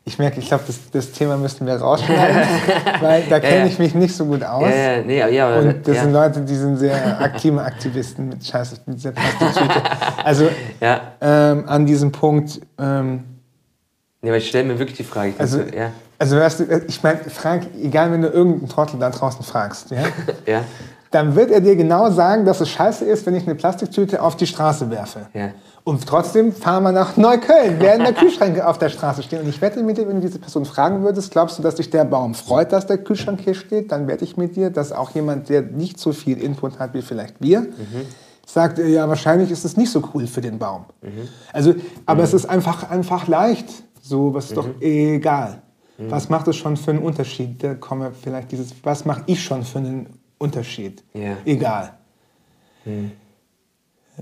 [0.07, 2.43] Ich merke, ich glaube, das, das, Thema müssten wir rausschneiden,
[3.01, 4.69] weil da kenne ja, ich mich nicht so gut aus.
[4.69, 8.97] Ja, nee, ja, und das sind Leute, die sind sehr aktive Aktivisten mit Scheiße, mit
[8.97, 9.81] dieser Plastiktüte.
[10.23, 10.49] Also
[10.81, 12.59] ähm, an diesem Punkt.
[12.79, 13.23] Ähm,
[14.21, 15.33] ja, aber ich stelle mir wirklich die Frage.
[15.37, 15.91] Also, ja.
[16.17, 20.03] Also weißt du, ich meine, Frank, egal, wenn du irgendeinen Trottel da draußen fragst, ja,
[20.45, 20.61] ja.
[21.11, 24.35] dann wird er dir genau sagen, dass es scheiße ist, wenn ich eine Plastiktüte auf
[24.35, 25.27] die Straße werfe.
[25.33, 25.51] Ja.
[25.85, 29.41] Und trotzdem fahren wir nach Neukölln, während der Kühlschränke auf der Straße stehen.
[29.41, 31.91] Und ich wette mit dir, wenn du diese Person fragen würdest, glaubst du, dass sich
[31.91, 33.91] der Baum freut, dass der Kühlschrank hier steht?
[33.91, 37.03] Dann wette ich mit dir, dass auch jemand, der nicht so viel Input hat wie
[37.03, 38.07] vielleicht wir, mhm.
[38.47, 40.85] sagt, ja, wahrscheinlich ist es nicht so cool für den Baum.
[41.03, 41.29] Mhm.
[41.53, 41.75] Also,
[42.07, 42.25] aber mhm.
[42.25, 43.67] es ist einfach, einfach leicht.
[44.01, 44.81] So, was ist doch mhm.
[44.81, 45.61] egal.
[45.97, 46.11] Mhm.
[46.11, 47.63] Was macht es schon für einen Unterschied?
[47.63, 51.03] Da kommen vielleicht dieses, was mache ich schon für einen Unterschied?
[51.15, 51.37] Yeah.
[51.45, 51.93] Egal.
[52.83, 53.11] Mhm.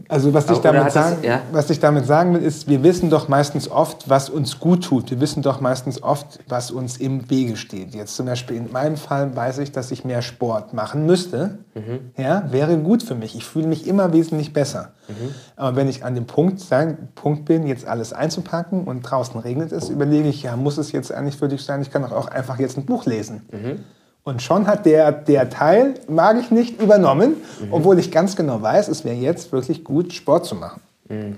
[0.07, 1.41] Also was ich, damit sagen, es, ja?
[1.51, 5.11] was ich damit sagen will, ist, wir wissen doch meistens oft, was uns gut tut.
[5.11, 7.93] Wir wissen doch meistens oft, was uns im Wege steht.
[7.93, 11.59] Jetzt zum Beispiel in meinem Fall weiß ich, dass ich mehr Sport machen müsste.
[11.75, 12.11] Mhm.
[12.17, 13.35] Ja, wäre gut für mich.
[13.35, 14.93] Ich fühle mich immer wesentlich besser.
[15.07, 15.35] Mhm.
[15.55, 19.71] Aber wenn ich an dem Punkt, sein, Punkt bin, jetzt alles einzupacken und draußen regnet
[19.71, 21.81] es, überlege ich, ja, muss es jetzt eigentlich für dich sein?
[21.83, 23.43] Ich kann doch auch einfach jetzt ein Buch lesen.
[23.51, 23.79] Mhm.
[24.23, 27.73] Und schon hat der, der Teil, mag ich nicht, übernommen, mhm.
[27.73, 30.81] obwohl ich ganz genau weiß, es wäre jetzt wirklich gut, Sport zu machen.
[31.09, 31.37] Mhm.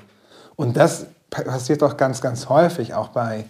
[0.56, 3.46] Und das passiert doch ganz, ganz häufig, auch bei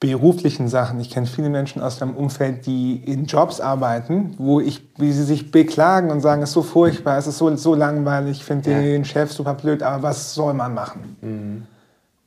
[0.00, 0.98] beruflichen Sachen.
[0.98, 5.24] Ich kenne viele Menschen aus meinem Umfeld, die in Jobs arbeiten, wo ich, wie sie
[5.24, 8.72] sich beklagen und sagen, es ist so furchtbar, es ist so, so langweilig, ich finde
[8.72, 8.80] ja.
[8.80, 11.16] den Chef super blöd, aber was soll man machen?
[11.20, 11.66] Mhm.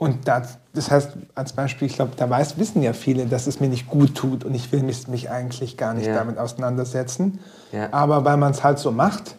[0.03, 3.61] Und das, das heißt, als Beispiel, ich glaube, da weiß, wissen ja viele, dass es
[3.61, 6.15] mir nicht gut tut und ich will mich, mich eigentlich gar nicht ja.
[6.15, 7.39] damit auseinandersetzen.
[7.71, 7.87] Ja.
[7.93, 9.37] Aber weil man es halt so macht,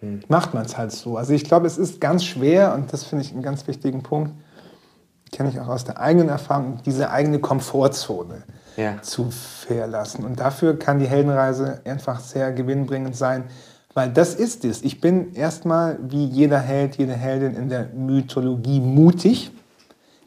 [0.00, 0.20] hm.
[0.28, 1.18] macht man es halt so.
[1.18, 4.32] Also ich glaube, es ist ganz schwer und das finde ich einen ganz wichtigen Punkt,
[5.32, 8.44] kenne ich auch aus der eigenen Erfahrung, diese eigene Komfortzone
[8.78, 9.02] ja.
[9.02, 10.24] zu verlassen.
[10.24, 13.44] Und dafür kann die Heldenreise einfach sehr gewinnbringend sein,
[13.92, 14.80] weil das ist es.
[14.80, 19.52] Ich bin erstmal wie jeder Held, jede Heldin in der Mythologie mutig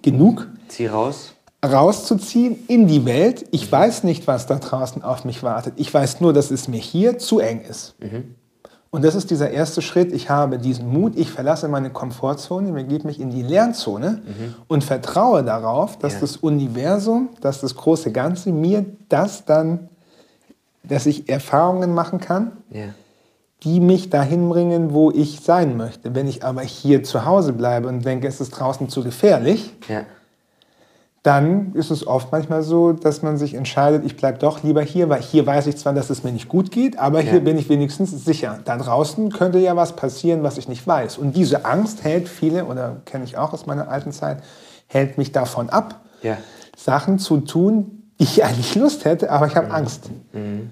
[0.03, 0.47] genug.
[0.67, 1.33] Zieh raus.
[1.65, 3.45] Rauszuziehen in die Welt.
[3.51, 5.73] Ich weiß nicht, was da draußen auf mich wartet.
[5.77, 7.95] Ich weiß nur, dass es mir hier zu eng ist.
[7.99, 8.35] Mhm.
[8.93, 10.11] Und das ist dieser erste Schritt.
[10.11, 14.55] Ich habe diesen Mut, ich verlasse meine Komfortzone, begebe mich in die Lernzone mhm.
[14.67, 16.19] und vertraue darauf, dass ja.
[16.19, 19.89] das Universum, dass das große Ganze mir das dann,
[20.83, 22.89] dass ich Erfahrungen machen kann, ja.
[23.63, 26.15] Die mich dahin bringen, wo ich sein möchte.
[26.15, 30.03] Wenn ich aber hier zu Hause bleibe und denke, es ist draußen zu gefährlich, ja
[31.23, 35.07] dann ist es oft manchmal so, dass man sich entscheidet, ich bleibe doch lieber hier,
[35.07, 37.31] weil hier weiß ich zwar, dass es mir nicht gut geht, aber ja.
[37.31, 38.59] hier bin ich wenigstens sicher.
[38.65, 41.17] Da draußen könnte ja was passieren, was ich nicht weiß.
[41.17, 44.43] Und diese Angst hält viele, oder kenne ich auch aus meiner alten Zeit,
[44.87, 46.37] hält mich davon ab, ja.
[46.75, 49.73] Sachen zu tun, die ich eigentlich Lust hätte, aber ich habe mhm.
[49.73, 50.09] Angst.
[50.33, 50.71] Mhm.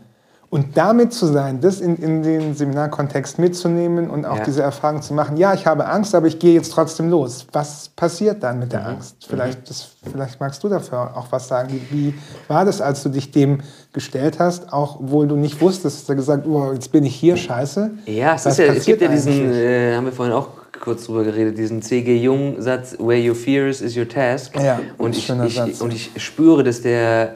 [0.51, 4.43] Und damit zu sein, das in, in den Seminarkontext mitzunehmen und auch ja.
[4.43, 7.47] diese Erfahrung zu machen, ja, ich habe Angst, aber ich gehe jetzt trotzdem los.
[7.53, 8.85] Was passiert dann mit der mhm.
[8.87, 9.15] Angst?
[9.29, 11.79] Vielleicht, das, vielleicht magst du dafür auch was sagen.
[11.89, 12.13] Wie,
[12.49, 13.61] war das, als du dich dem
[13.93, 17.37] gestellt hast, auch obwohl du nicht wusstest, hast du gesagt, oh, jetzt bin ich hier,
[17.37, 17.91] scheiße.
[18.07, 20.49] Ja, es, ja, es gibt ja diesen, äh, haben wir vorhin auch
[20.81, 22.17] kurz drüber geredet, diesen C.G.
[22.17, 24.53] Jung-Satz, where your fears is your task.
[24.61, 27.35] Ja, und, ich, ich, und ich spüre, dass der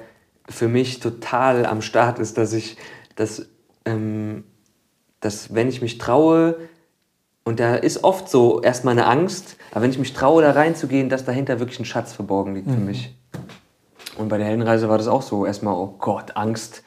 [0.50, 2.76] für mich total am Start ist, dass ich
[3.16, 3.48] dass,
[3.86, 4.44] ähm,
[5.20, 6.58] dass wenn ich mich traue,
[7.48, 11.10] und da ist oft so erstmal eine Angst, aber wenn ich mich traue, da reinzugehen,
[11.10, 12.74] dass dahinter wirklich ein Schatz verborgen liegt mhm.
[12.74, 13.16] für mich.
[14.18, 15.46] Und bei der Heldenreise war das auch so.
[15.46, 16.84] Erstmal, oh Gott, Angst.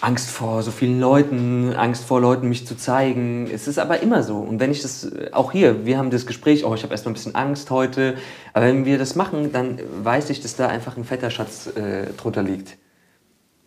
[0.00, 3.48] Angst vor so vielen Leuten, Angst vor Leuten, mich zu zeigen.
[3.50, 4.36] Es ist aber immer so.
[4.36, 7.14] Und wenn ich das, auch hier, wir haben das Gespräch, oh, ich habe erstmal ein
[7.14, 8.16] bisschen Angst heute.
[8.52, 12.12] Aber wenn wir das machen, dann weiß ich, dass da einfach ein fetter Schatz äh,
[12.16, 12.76] drunter liegt.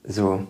[0.04, 0.46] So.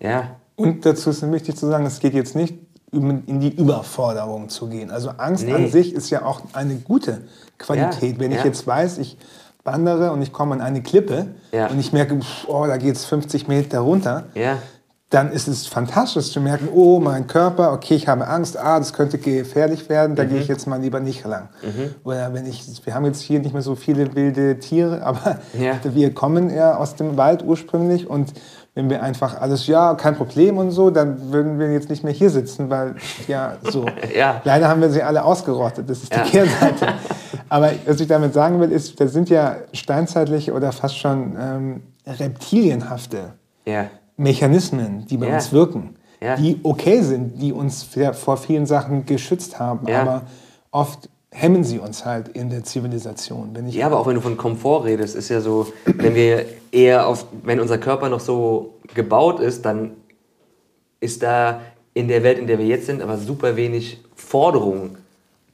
[0.00, 0.36] Ja.
[0.56, 2.54] Und dazu ist wichtig zu sagen, es geht jetzt nicht
[2.90, 4.90] in die Überforderung zu gehen.
[4.90, 5.52] Also Angst nee.
[5.52, 7.22] an sich ist ja auch eine gute
[7.58, 8.14] Qualität.
[8.14, 8.44] Ja, Wenn ich ja.
[8.44, 9.18] jetzt weiß, ich
[9.62, 11.66] wandere und ich komme an eine Klippe ja.
[11.66, 14.24] und ich merke, oh, da geht es 50 Meter runter,
[15.10, 18.92] dann ist es fantastisch zu merken, oh, mein Körper, okay, ich habe Angst, ah, das
[18.92, 20.28] könnte gefährlich werden, da mhm.
[20.28, 21.48] gehe ich jetzt mal lieber nicht lang.
[21.62, 21.94] Mhm.
[22.04, 26.12] Oder wenn ich, wir haben jetzt hier nicht mehr so viele wilde Tiere, aber wir
[26.12, 28.32] kommen ja aus dem Wald ursprünglich und
[28.78, 32.12] wenn wir einfach alles, ja, kein Problem und so, dann würden wir jetzt nicht mehr
[32.12, 32.94] hier sitzen, weil,
[33.26, 33.84] ja, so.
[34.16, 34.40] ja.
[34.44, 36.22] Leider haben wir sie alle ausgerottet, das ist ja.
[36.22, 36.86] die Kehrseite.
[37.48, 41.82] Aber was ich damit sagen will, ist, das sind ja steinzeitliche oder fast schon ähm,
[42.06, 43.32] reptilienhafte
[43.66, 43.86] ja.
[44.16, 45.96] Mechanismen, die bei uns wirken,
[46.38, 50.22] die okay sind, die uns vor vielen Sachen geschützt haben, aber
[50.70, 53.50] oft hemmen sie uns halt in der Zivilisation.
[53.52, 56.46] Wenn ich ja, aber auch wenn du von Komfort redest, ist ja so, wenn wir
[56.72, 59.92] eher auf, wenn unser Körper noch so gebaut ist, dann
[61.00, 61.60] ist da
[61.94, 64.96] in der Welt, in der wir jetzt sind, aber super wenig Forderung,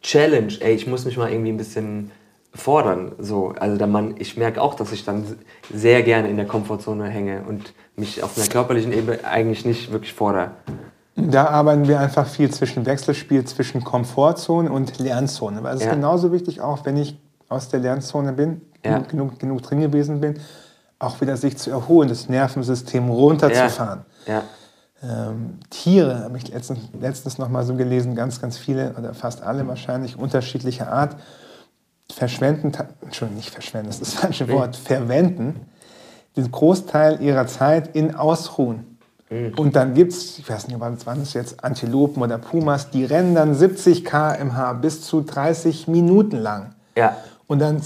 [0.02, 0.52] Challenge.
[0.60, 2.10] Ey, ich muss mich mal irgendwie ein bisschen
[2.54, 3.12] fordern.
[3.18, 5.24] So, also der Mann, ich merke auch, dass ich dann
[5.72, 10.12] sehr gerne in der Komfortzone hänge und mich auf einer körperlichen Ebene eigentlich nicht wirklich
[10.12, 10.52] fordere.
[11.16, 15.62] Da arbeiten wir einfach viel zwischen Wechselspiel, zwischen Komfortzone und Lernzone.
[15.62, 15.90] Weil es ja.
[15.90, 18.98] ist genauso wichtig, auch wenn ich aus der Lernzone bin, ja.
[18.98, 20.40] genug, genug drin gewesen bin,
[20.98, 24.05] auch wieder sich zu erholen, das Nervensystem runterzufahren.
[24.27, 24.42] Ja.
[25.03, 29.42] Ähm, Tiere, habe ich letztens, letztens noch mal so gelesen, ganz, ganz viele oder fast
[29.42, 31.16] alle wahrscheinlich unterschiedlicher Art,
[32.12, 32.72] verschwenden,
[33.03, 35.61] Entschuldigung, nicht verschwenden, das ist das falsche Wort, verwenden
[36.37, 38.93] den Großteil ihrer Zeit in Ausruhen.
[39.30, 39.54] Mhm.
[39.56, 43.34] Und dann gibt es, ich weiß nicht, wann es jetzt, Antilopen oder Pumas, die rennen
[43.34, 46.74] dann 70 km/h bis zu 30 Minuten lang.
[46.96, 47.16] Ja.
[47.46, 47.80] Und dann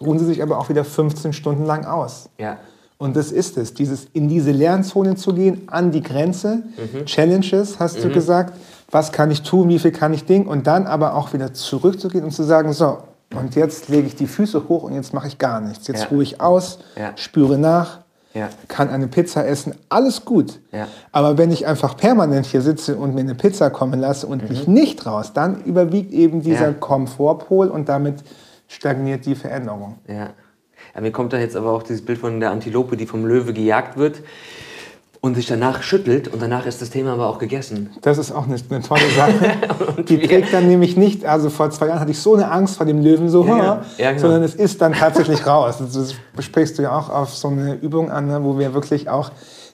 [0.00, 2.28] ruhen sie sich aber auch wieder 15 Stunden lang aus.
[2.38, 2.58] Ja.
[2.96, 7.04] Und das ist es, dieses in diese Lernzone zu gehen, an die Grenze, mhm.
[7.06, 8.02] Challenges, hast mhm.
[8.02, 8.54] du gesagt,
[8.90, 12.24] was kann ich tun, wie viel kann ich Ding und dann aber auch wieder zurückzugehen
[12.24, 12.98] und zu sagen, so,
[13.34, 15.88] und jetzt lege ich die Füße hoch und jetzt mache ich gar nichts.
[15.88, 16.08] Jetzt ja.
[16.08, 17.12] ruhe ich aus, ja.
[17.16, 18.03] spüre nach,
[18.34, 18.50] ja.
[18.68, 20.60] kann eine Pizza essen, alles gut.
[20.72, 20.88] Ja.
[21.12, 24.48] Aber wenn ich einfach permanent hier sitze und mir eine Pizza kommen lasse und mhm.
[24.48, 26.72] mich nicht raus, dann überwiegt eben dieser ja.
[26.72, 28.22] Komfortpol und damit
[28.68, 29.98] stagniert die Veränderung.
[30.08, 30.30] Ja.
[30.94, 31.00] ja.
[31.00, 33.96] Mir kommt da jetzt aber auch dieses Bild von der Antilope, die vom Löwe gejagt
[33.96, 34.20] wird
[35.24, 37.88] und sich danach schüttelt und danach ist das Thema aber auch gegessen.
[38.02, 39.52] Das ist auch eine, eine tolle Sache.
[40.06, 42.84] die trägt dann nämlich nicht, also vor zwei Jahren hatte ich so eine Angst vor
[42.84, 43.82] dem Löwen, so, ja, ja.
[43.96, 44.20] Ja, genau.
[44.20, 45.78] sondern es ist dann tatsächlich raus.
[45.78, 49.30] Das sprichst du ja auch auf so eine Übung an, ne, wo wir wirklich auch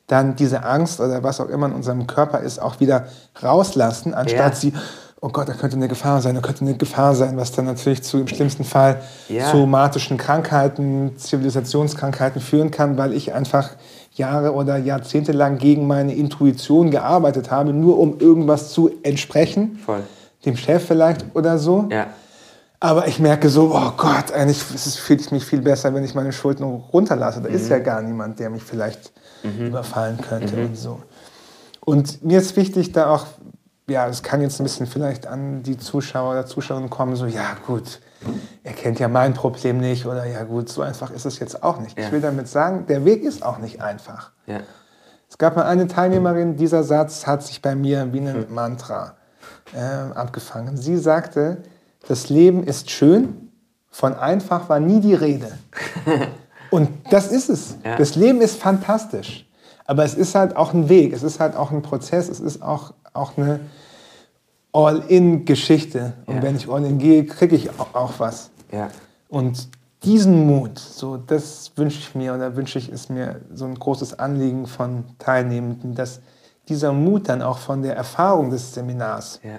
[0.07, 3.09] dann diese Angst oder was auch immer in unserem Körper ist, auch wieder
[3.43, 4.73] rauslassen, anstatt sie,
[5.21, 8.05] oh Gott, da könnte eine Gefahr sein, da könnte eine Gefahr sein, was dann natürlich
[8.05, 9.51] zu, im schlimmsten Fall ja.
[9.51, 13.71] somatischen Krankheiten, Zivilisationskrankheiten führen kann, weil ich einfach
[14.21, 19.79] Jahre oder Jahrzehnte lang gegen meine Intuition gearbeitet habe, nur um irgendwas zu entsprechen.
[19.85, 20.03] Voll.
[20.45, 21.89] Dem Chef vielleicht oder so.
[21.91, 22.07] Ja.
[22.83, 26.33] Aber ich merke so, oh Gott, eigentlich fühle ich mich viel besser, wenn ich meine
[26.33, 27.43] Schulden runterlasse.
[27.43, 27.55] Da mhm.
[27.55, 29.67] ist ja gar niemand, der mich vielleicht mhm.
[29.67, 30.67] überfallen könnte mhm.
[30.67, 31.01] und so.
[31.85, 33.27] Und mir ist wichtig, da auch,
[33.91, 37.57] ja, es kann jetzt ein bisschen vielleicht an die Zuschauer oder Zuschauerinnen kommen, so, ja
[37.67, 38.01] gut,
[38.63, 41.81] er kennt ja mein Problem nicht oder ja gut, so einfach ist es jetzt auch
[41.81, 41.99] nicht.
[41.99, 42.07] Ja.
[42.07, 44.33] Ich will damit sagen, der Weg ist auch nicht einfach.
[44.47, 44.61] Ja.
[45.29, 48.55] Es gab mal eine Teilnehmerin, dieser Satz hat sich bei mir wie ein hm.
[48.55, 49.15] Mantra
[49.75, 50.77] äh, abgefangen.
[50.77, 51.59] Sie sagte,
[52.09, 53.51] das Leben ist schön,
[53.91, 55.53] von einfach war nie die Rede.
[56.71, 57.77] Und das ist es.
[57.85, 57.97] Ja.
[57.97, 59.47] Das Leben ist fantastisch.
[59.87, 62.63] Aber es ist halt auch ein Weg, es ist halt auch ein Prozess, es ist
[62.63, 63.61] auch, auch eine
[64.73, 66.15] All-in-Geschichte.
[66.27, 66.43] Und ja.
[66.43, 68.51] wenn ich All-in gehe, kriege ich auch, auch was.
[68.73, 68.91] Ja.
[69.29, 69.69] Und
[70.03, 74.19] diesen Mut, so das wünsche ich mir oder wünsche ich, ist mir so ein großes
[74.19, 76.21] Anliegen von Teilnehmenden, dass
[76.69, 79.59] dieser Mut dann auch von der Erfahrung des Seminars ja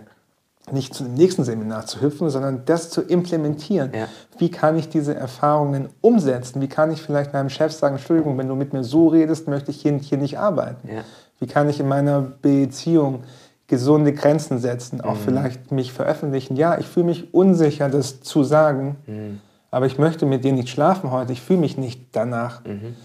[0.72, 3.92] nicht zu dem nächsten Seminar zu hüpfen, sondern das zu implementieren.
[3.94, 4.08] Ja.
[4.38, 6.62] Wie kann ich diese Erfahrungen umsetzen?
[6.62, 9.72] Wie kann ich vielleicht meinem Chef sagen, Entschuldigung, wenn du mit mir so redest, möchte
[9.72, 10.88] ich hier, hier nicht arbeiten?
[10.88, 11.02] Ja.
[11.40, 13.24] Wie kann ich in meiner Beziehung
[13.72, 15.24] gesunde Grenzen setzen, auch mhm.
[15.26, 16.56] vielleicht mich veröffentlichen?
[16.58, 19.40] Ja, ich fühle mich unsicher, das zu sagen, mhm.
[19.72, 22.64] aber ich möchte mit dir nicht schlafen heute, ich fühle mich nicht danach.
[22.66, 22.96] Mhm.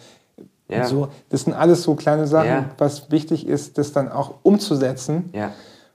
[0.68, 0.84] Ja.
[0.84, 5.32] So, das sind alles so kleine Sachen, was wichtig ist, das dann auch umzusetzen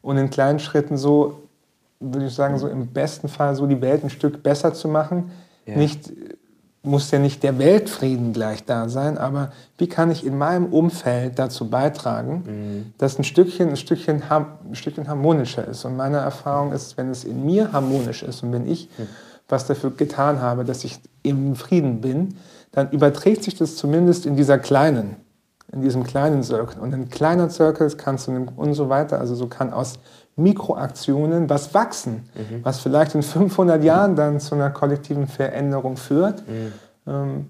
[0.01, 1.41] und in kleinen Schritten so
[1.99, 5.31] würde ich sagen, so im besten Fall so die Welt ein Stück besser zu machen.
[5.65, 5.75] Ja.
[5.77, 6.11] Nicht,
[6.83, 11.37] muss ja nicht der Weltfrieden gleich da sein, aber wie kann ich in meinem Umfeld
[11.37, 12.93] dazu beitragen, mhm.
[12.97, 15.85] dass ein Stückchen, ein, Stückchen, ein Stückchen harmonischer ist.
[15.85, 19.07] Und meine Erfahrung ist, wenn es in mir harmonisch ist und wenn ich mhm.
[19.47, 22.35] was dafür getan habe, dass ich im Frieden bin,
[22.71, 25.17] dann überträgt sich das zumindest in dieser kleinen,
[25.71, 26.81] in diesem kleinen Circle.
[26.81, 29.99] Und ein kleiner Circle kannst du und so weiter, also so kann aus
[30.35, 32.63] Mikroaktionen was wachsen, mhm.
[32.63, 36.47] was vielleicht in 500 Jahren dann zu einer kollektiven Veränderung führt.
[36.47, 36.73] Mhm.
[37.07, 37.47] Ähm,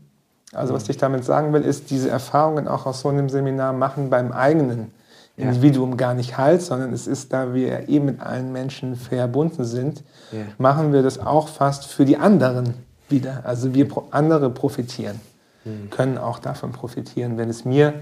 [0.54, 4.10] also was ich damit sagen will, ist, diese Erfahrungen auch aus so einem Seminar machen
[4.10, 4.92] beim eigenen
[5.38, 5.46] ja.
[5.46, 10.04] Individuum gar nicht halt, sondern es ist, da wir eben mit allen Menschen verbunden sind,
[10.32, 10.40] ja.
[10.58, 12.74] machen wir das auch fast für die anderen
[13.08, 13.42] wieder.
[13.44, 15.22] Also wir andere profitieren,
[15.64, 15.90] mhm.
[15.90, 17.94] können auch davon profitieren, wenn es mir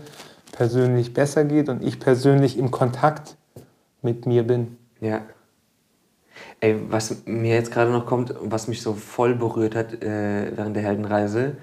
[0.52, 3.36] persönlich besser geht und ich persönlich im Kontakt
[4.02, 4.78] mit mir bin.
[5.02, 5.22] Ja.
[6.62, 10.76] Ey, was mir jetzt gerade noch kommt, was mich so voll berührt hat äh, während
[10.76, 11.58] der Heldenreise,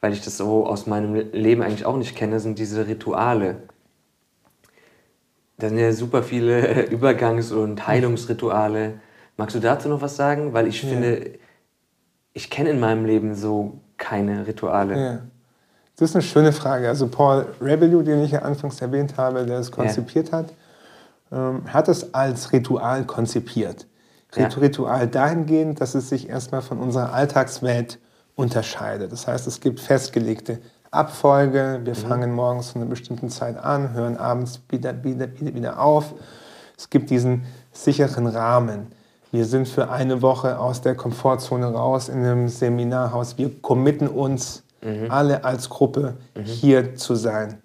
[0.00, 3.56] weil ich das so aus meinem Leben eigentlich auch nicht kenne, sind diese Rituale.
[5.58, 9.00] Da sind ja super viele Übergangs- und Heilungsrituale.
[9.36, 10.52] Magst du dazu noch was sagen?
[10.52, 10.88] Weil ich ja.
[10.88, 11.38] finde,
[12.32, 15.00] ich kenne in meinem Leben so keine Rituale.
[15.00, 15.20] Ja.
[15.96, 16.88] Das ist eine schöne Frage.
[16.88, 20.38] Also Paul Rebelliou, den ich ja anfangs erwähnt habe, der es konzipiert ja.
[20.38, 20.52] hat,
[21.32, 23.86] ähm, hat es als Ritual konzipiert.
[24.36, 24.46] Ja.
[24.46, 27.98] Ritual dahingehend, dass es sich erstmal von unserer Alltagswelt
[28.36, 29.10] unterscheidet.
[29.12, 31.80] Das heißt, es gibt festgelegte Abfolge.
[31.84, 31.98] Wir mhm.
[31.98, 36.14] fangen morgens zu einer bestimmten Zeit an, hören abends wieder, wieder, wieder auf.
[36.76, 38.92] Es gibt diesen sicheren Rahmen.
[39.32, 43.38] Wir sind für eine Woche aus der Komfortzone raus in einem Seminarhaus.
[43.38, 45.06] Wir committen uns mhm.
[45.08, 46.42] alle als Gruppe mhm.
[46.42, 47.62] hier zu sein.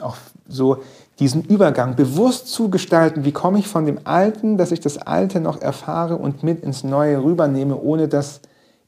[0.05, 0.83] auch so
[1.19, 3.23] diesen Übergang bewusst zu gestalten.
[3.23, 6.83] Wie komme ich von dem Alten, dass ich das Alte noch erfahre und mit ins
[6.83, 8.41] Neue rübernehme, ohne dass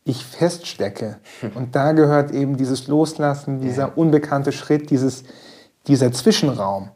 [0.05, 1.18] ich feststecke.
[1.55, 5.24] Und da gehört eben dieses Loslassen, dieser unbekannte Schritt, dieses,
[5.88, 6.89] dieser Zwischenraum.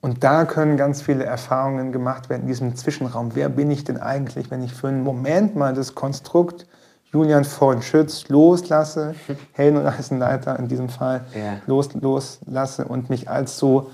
[0.00, 3.30] Und da können ganz viele Erfahrungen gemacht werden in diesem Zwischenraum.
[3.34, 6.66] Wer bin ich denn eigentlich, wenn ich für einen Moment mal das Konstrukt
[7.12, 9.14] Julian von Schütz loslasse,
[9.52, 11.60] Heldenreisenleiter in diesem Fall, ja.
[11.66, 13.90] los, loslasse und mich als so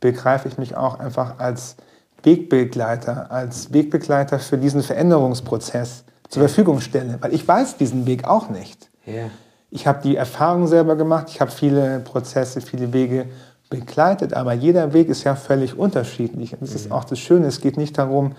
[0.00, 1.76] begreife ich mich auch einfach als
[2.22, 8.50] Wegbegleiter, als Wegbegleiter für diesen Veränderungsprozess zur Verfügung stelle, weil ich weiß diesen Weg auch
[8.50, 8.90] nicht.
[9.04, 9.30] Ja.
[9.70, 13.26] Ich habe die Erfahrung selber gemacht, ich habe viele Prozesse, viele Wege
[13.70, 16.52] begleitet, aber jeder Weg ist ja völlig unterschiedlich.
[16.52, 16.76] Und das mhm.
[16.76, 18.32] ist auch das Schöne, es geht nicht darum,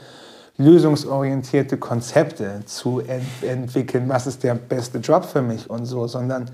[0.58, 6.50] lösungsorientierte Konzepte zu ent entwickeln, was ist der beste Job für mich und so, sondern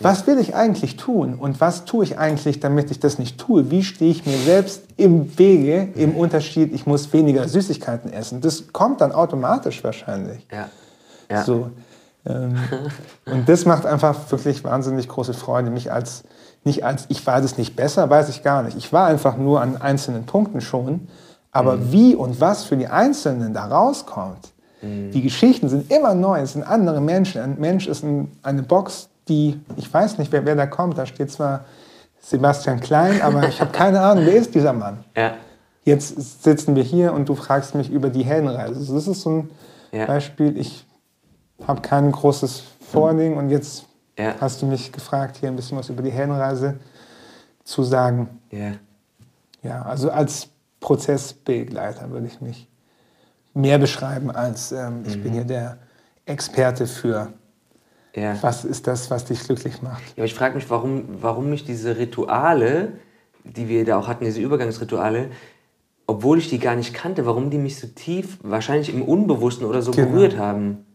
[0.00, 3.70] was will ich eigentlich tun und was tue ich eigentlich, damit ich das nicht tue?
[3.70, 8.40] Wie stehe ich mir selbst im Wege, im Unterschied, ich muss weniger Süßigkeiten essen?
[8.40, 10.46] Das kommt dann automatisch wahrscheinlich.
[10.50, 10.68] Ja.
[11.30, 11.44] ja.
[11.44, 11.70] So,
[12.26, 12.56] ähm,
[13.26, 16.24] und das macht einfach wirklich wahnsinnig große Freude, mich als,
[16.64, 18.76] nicht als, ich weiß es nicht besser, weiß ich gar nicht.
[18.76, 21.08] Ich war einfach nur an einzelnen Punkten schon,
[21.52, 21.92] aber mhm.
[21.92, 24.52] wie und was für die Einzelnen da rauskommt,
[24.82, 25.10] mhm.
[25.10, 27.40] die Geschichten sind immer neu, es sind andere Menschen.
[27.40, 31.06] Ein Mensch ist ein, eine Box, die, ich weiß nicht, wer, wer da kommt, da
[31.06, 31.64] steht zwar
[32.20, 35.04] Sebastian Klein, aber ich habe keine Ahnung, wer ist dieser Mann?
[35.16, 35.34] Ja.
[35.84, 38.76] Jetzt sitzen wir hier und du fragst mich über die Heldenreise.
[38.76, 39.50] Also das ist so ein
[39.92, 40.06] ja.
[40.06, 40.86] Beispiel, ich
[41.66, 43.84] habe kein großes Vording und jetzt
[44.18, 44.34] ja.
[44.40, 46.78] hast du mich gefragt, hier ein bisschen was über die Heldenreise
[47.64, 48.40] zu sagen.
[48.50, 48.72] Ja.
[49.62, 50.48] Ja, also als
[50.80, 52.68] Prozessbegleiter würde ich mich
[53.54, 55.34] mehr beschreiben als ähm, ich bin mhm.
[55.34, 55.78] hier der
[56.26, 57.32] Experte für
[58.16, 58.40] ja.
[58.42, 60.02] Was ist das, was dich glücklich macht?
[60.16, 62.92] Ja, ich frage mich, warum, warum mich diese Rituale,
[63.42, 65.30] die wir da auch hatten, diese Übergangsrituale,
[66.06, 69.82] obwohl ich die gar nicht kannte, warum die mich so tief, wahrscheinlich im Unbewussten oder
[69.82, 70.10] so genau.
[70.10, 70.86] berührt haben.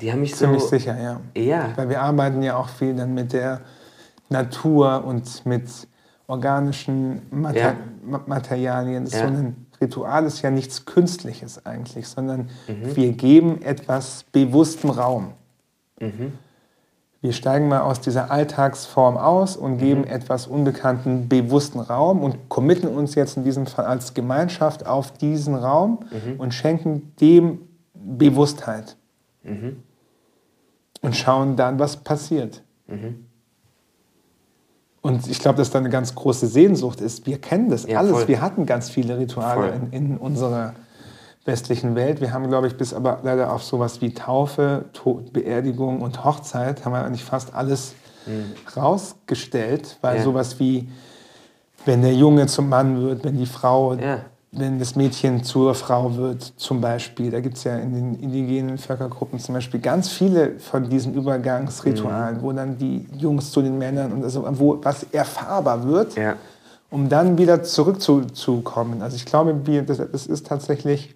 [0.00, 0.68] Die haben mich Ziemlich so.
[0.68, 1.20] Ziemlich sicher, ja.
[1.40, 1.72] Ja.
[1.76, 3.60] Weil wir arbeiten ja auch viel dann mit der
[4.28, 5.68] Natur und mit
[6.26, 7.76] organischen Mater ja.
[8.26, 9.06] Materialien.
[9.06, 9.18] Ja.
[9.18, 12.96] So ein Ritual ist ja nichts Künstliches eigentlich, sondern mhm.
[12.96, 15.32] wir geben etwas bewusstem Raum.
[16.00, 16.32] Mhm.
[17.20, 19.78] Wir steigen mal aus dieser Alltagsform aus und mhm.
[19.78, 25.12] geben etwas unbekannten bewussten Raum und committen uns jetzt in diesem Fall als Gemeinschaft auf
[25.12, 26.38] diesen Raum mhm.
[26.38, 27.62] und schenken dem
[27.94, 28.96] Bewusstheit.
[29.42, 29.82] Mhm.
[31.00, 32.62] Und schauen dann, was passiert.
[32.86, 33.26] Mhm.
[35.00, 37.26] Und ich glaube, dass da eine ganz große Sehnsucht ist.
[37.26, 38.12] Wir kennen das ja, alles.
[38.12, 38.28] Voll.
[38.28, 40.74] Wir hatten ganz viele Rituale in, in unserer
[41.44, 42.20] westlichen Welt.
[42.20, 46.84] Wir haben, glaube ich, bis aber leider auf sowas wie Taufe, Tod, Beerdigung und Hochzeit
[46.84, 47.94] haben wir eigentlich fast alles
[48.26, 48.54] mhm.
[48.76, 50.22] rausgestellt, weil ja.
[50.22, 50.88] sowas wie,
[51.86, 54.20] wenn der Junge zum Mann wird, wenn die Frau, ja.
[54.50, 58.78] Wenn das Mädchen zur Frau wird, zum Beispiel, da gibt es ja in den indigenen
[58.78, 62.42] Völkergruppen zum Beispiel ganz viele von diesen Übergangsritualen, mhm.
[62.42, 66.16] wo dann die Jungs zu den Männern und also, wo was erfahrbar wird.
[66.16, 66.36] Ja
[66.90, 69.02] um dann wieder zurückzukommen.
[69.02, 71.14] Also ich glaube, das, ist tatsächlich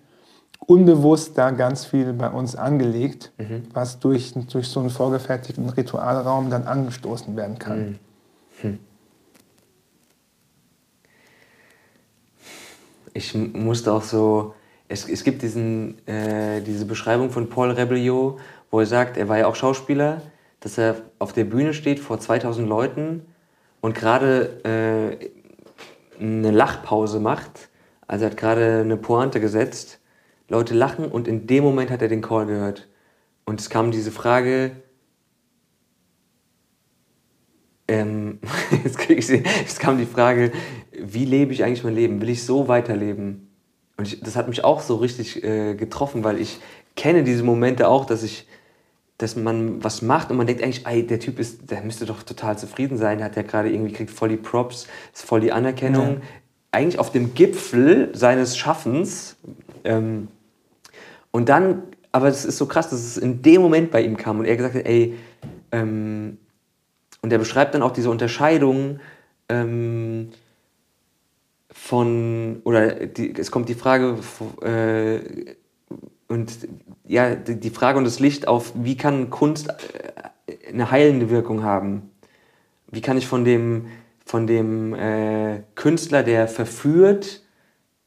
[0.59, 3.65] unbewusst da ganz viel bei uns angelegt, mhm.
[3.73, 7.79] was durch, durch so einen vorgefertigten Ritualraum dann angestoßen werden kann.
[7.81, 7.99] Mhm.
[8.61, 8.79] Hm.
[13.15, 14.55] Ich musste auch so,
[14.89, 18.39] es, es gibt diesen, äh, diese Beschreibung von Paul Rebelliot,
[18.71, 20.23] wo er sagt, er war ja auch Schauspieler,
[20.61, 23.27] dass er auf der Bühne steht vor 2000 Leuten
[23.81, 25.31] und gerade äh,
[26.23, 27.69] eine Lachpause macht.
[28.07, 29.99] Also er hat gerade eine Pointe gesetzt
[30.49, 32.87] Leute lachen und in dem Moment hat er den Call gehört.
[33.45, 34.73] Und es kam diese Frage,
[37.89, 38.39] ähm,
[38.85, 40.53] jetzt krieg ich sie, es kam die Frage,
[41.05, 42.21] wie lebe ich eigentlich mein Leben?
[42.21, 43.49] Will ich so weiterleben?
[43.97, 46.61] Und ich, das hat mich auch so richtig äh, getroffen, weil ich
[46.97, 48.47] kenne diese Momente auch, dass ich,
[49.19, 52.23] dass man was macht und man denkt eigentlich, ey, der Typ ist, der müsste doch
[52.23, 55.53] total zufrieden sein, der hat ja gerade irgendwie kriegt voll die Props, ist voll die
[55.53, 56.15] Anerkennung.
[56.15, 56.21] Ja.
[56.73, 59.37] Eigentlich auf dem Gipfel seines Schaffens.
[59.85, 60.29] Ähm,
[61.31, 61.83] und dann,
[62.13, 64.57] aber es ist so krass, dass es in dem Moment bei ihm kam und er
[64.57, 65.15] gesagt hat, ey,
[65.71, 66.39] ähm,
[67.21, 69.01] und er beschreibt dann auch diese Unterscheidung
[69.49, 70.31] ähm,
[71.83, 74.19] von, oder die, es kommt die Frage,
[74.63, 75.19] äh,
[76.29, 76.57] und
[77.05, 79.69] ja, die, Frage und das Licht auf, wie kann Kunst
[80.47, 82.11] äh, eine heilende Wirkung haben?
[82.87, 83.87] Wie kann ich von dem,
[84.25, 87.43] von dem äh, Künstler, der verführt,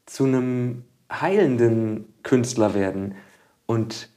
[0.05, 3.15] zu einem heilenden Künstler werden.
[3.65, 4.09] Und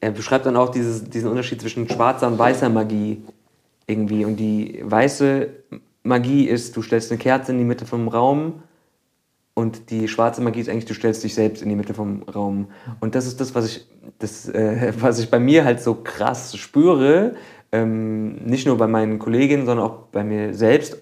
[0.00, 3.24] er beschreibt dann auch dieses, diesen Unterschied zwischen schwarzer und weißer Magie
[3.86, 4.26] irgendwie.
[4.26, 5.48] Und die weiße
[6.08, 8.62] Magie ist, du stellst eine Kerze in die Mitte vom Raum
[9.54, 12.68] und die schwarze Magie ist eigentlich, du stellst dich selbst in die Mitte vom Raum.
[13.00, 13.86] Und das ist das, was ich,
[14.18, 17.34] das, äh, was ich bei mir halt so krass spüre,
[17.70, 20.98] ähm, nicht nur bei meinen Kolleginnen, sondern auch bei mir selbst,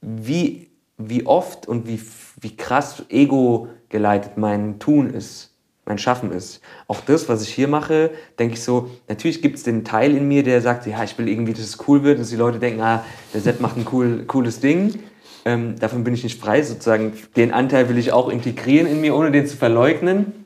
[0.00, 2.00] wie, wie oft und wie,
[2.40, 5.57] wie krass ego geleitet mein Tun ist,
[5.88, 6.60] mein Schaffen ist.
[6.86, 10.28] Auch das, was ich hier mache, denke ich so, natürlich gibt es den Teil in
[10.28, 12.82] mir, der sagt, ja, ich will irgendwie, dass es cool wird, dass die Leute denken,
[12.82, 15.00] ah, der Sepp macht ein cool, cooles Ding.
[15.44, 17.14] Ähm, davon bin ich nicht frei, sozusagen.
[17.36, 20.44] Den Anteil will ich auch integrieren in mir, ohne den zu verleugnen.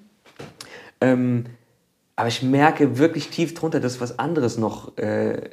[1.00, 1.46] Ähm,
[2.14, 5.50] aber ich merke wirklich tief drunter, dass was anderes noch äh,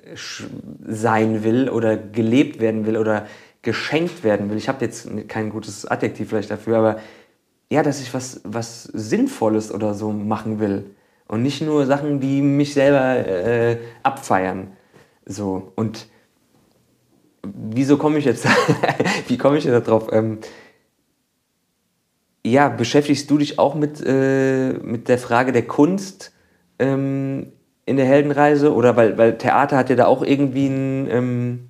[0.85, 3.25] sein will oder gelebt werden will oder
[3.63, 4.57] geschenkt werden will.
[4.57, 6.99] Ich habe jetzt kein gutes Adjektiv vielleicht dafür, aber
[7.71, 10.95] ja, dass ich was, was Sinnvolles oder so machen will.
[11.27, 14.71] Und nicht nur Sachen, die mich selber äh, abfeiern.
[15.25, 15.71] So.
[15.75, 16.07] Und
[17.43, 18.47] wieso komme ich jetzt,
[19.27, 20.11] wie komme ich jetzt darauf?
[20.11, 20.39] Ähm,
[22.43, 26.33] ja, beschäftigst du dich auch mit, äh, mit der Frage der Kunst
[26.79, 27.51] ähm,
[27.85, 28.73] in der Heldenreise?
[28.73, 31.69] Oder weil, weil Theater hat ja da auch irgendwie einen, ähm,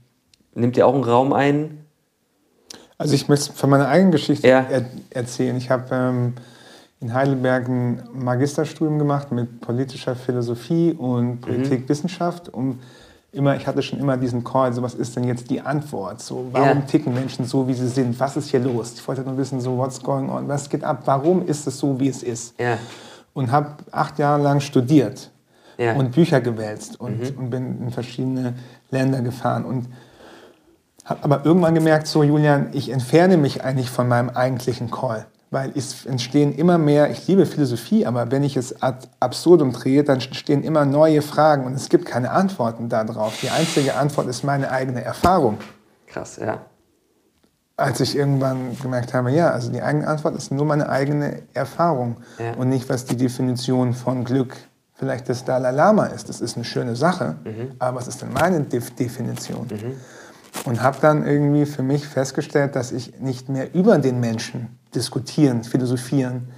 [0.55, 1.85] nimmt ja auch einen Raum ein?
[2.99, 4.65] Also ich möchte von meiner eigenen Geschichte ja.
[4.69, 5.55] er erzählen.
[5.55, 6.33] Ich habe ähm,
[6.99, 11.41] in Heidelberg ein Magisterstudium gemacht mit politischer Philosophie und mhm.
[11.41, 12.79] Politikwissenschaft, um
[13.31, 16.21] immer, ich hatte schon immer diesen Call, so was ist denn jetzt die Antwort?
[16.21, 16.85] So, warum ja.
[16.85, 18.19] ticken Menschen so, wie sie sind?
[18.19, 18.93] Was ist hier los?
[18.95, 20.49] Ich wollte nur wissen, so, what's going on?
[20.49, 21.03] Was geht ab?
[21.05, 22.59] Warum ist es so, wie es ist?
[22.59, 22.77] Ja.
[23.33, 25.31] Und habe acht Jahre lang studiert
[25.77, 25.93] ja.
[25.93, 27.39] und Bücher gewälzt und, mhm.
[27.39, 28.55] und, bin in verschiedene
[28.91, 29.87] Länder gefahren und
[31.09, 35.71] habe aber irgendwann gemerkt, so Julian, ich entferne mich eigentlich von meinem eigentlichen Call weil
[35.75, 40.19] es entstehen immer mehr, ich liebe Philosophie, aber wenn ich es ad absurdum drehe, dann
[40.19, 43.39] entstehen immer neue Fragen und es gibt keine Antworten darauf.
[43.41, 45.57] Die einzige Antwort ist meine eigene Erfahrung.
[46.07, 46.61] Krass, ja.
[47.77, 52.17] Als ich irgendwann gemerkt habe, ja, also die eigene Antwort ist nur meine eigene Erfahrung
[52.37, 52.53] ja.
[52.53, 54.55] und nicht, was die Definition von Glück
[54.93, 56.27] vielleicht des Dalai Lama ist.
[56.27, 57.71] Das ist eine schöne Sache, mhm.
[57.79, 59.67] aber was ist denn meine De Definition?
[59.71, 59.95] Mhm.
[60.65, 65.63] Und habe dann irgendwie für mich festgestellt, dass ich nicht mehr über den Menschen diskutieren,
[65.63, 66.49] philosophieren,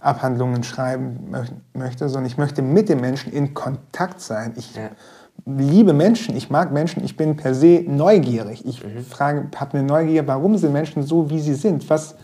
[0.00, 1.32] Abhandlungen schreiben
[1.74, 4.52] möchte, sondern ich möchte mit den Menschen in Kontakt sein.
[4.56, 4.90] Ich ja.
[5.46, 8.66] liebe Menschen, ich mag Menschen, ich bin per se neugierig.
[8.66, 9.04] Ich mhm.
[9.04, 11.88] frage, habe eine Neugier, warum sind Menschen so, wie sie sind?
[11.88, 12.16] Was,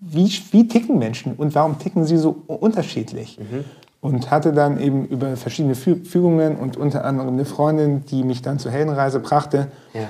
[0.00, 3.38] wie, wie ticken Menschen und warum ticken sie so unterschiedlich?
[3.38, 3.64] Mhm
[4.04, 8.58] und hatte dann eben über verschiedene Fügungen und unter anderem eine Freundin, die mich dann
[8.58, 10.02] zur Heldenreise brachte, ja.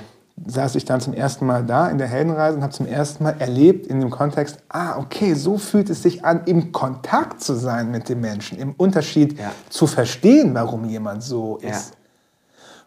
[0.45, 3.37] saß ich dann zum ersten Mal da in der Heldenreise und habe zum ersten Mal
[3.39, 7.89] erlebt in dem Kontext, ah, okay, so fühlt es sich an, im Kontakt zu sein
[7.89, 9.53] mit dem Menschen, im Unterschied ja.
[9.69, 11.91] zu verstehen, warum jemand so ist.
[11.91, 11.95] Ja.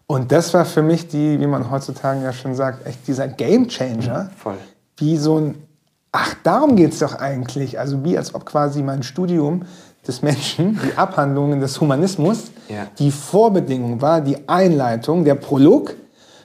[0.08, 3.68] Und das war für mich die, wie man heutzutage ja schon sagt, echt dieser Game
[3.68, 4.28] Changer.
[4.36, 4.58] Voll.
[4.98, 5.54] Wie so ein,
[6.12, 7.78] ach, darum geht es doch eigentlich.
[7.78, 9.62] Also wie als ob quasi mein Studium
[10.08, 12.86] des Menschen, die Abhandlungen des Humanismus, ja.
[12.98, 15.94] die Vorbedingung war, die Einleitung, der Prolog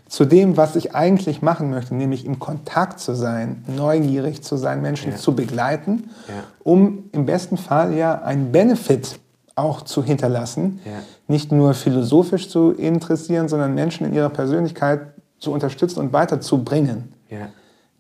[0.08, 4.82] zu dem, was ich eigentlich machen möchte, nämlich im Kontakt zu sein, neugierig zu sein,
[4.82, 5.18] Menschen ja.
[5.18, 6.44] zu begleiten, ja.
[6.64, 9.20] um im besten Fall ja einen Benefit
[9.56, 10.80] auch zu hinterlassen,
[11.28, 15.02] nicht nur philosophisch zu interessieren, sondern Menschen in ihrer Persönlichkeit
[15.40, 17.14] zu unterstützen und weiterzubringen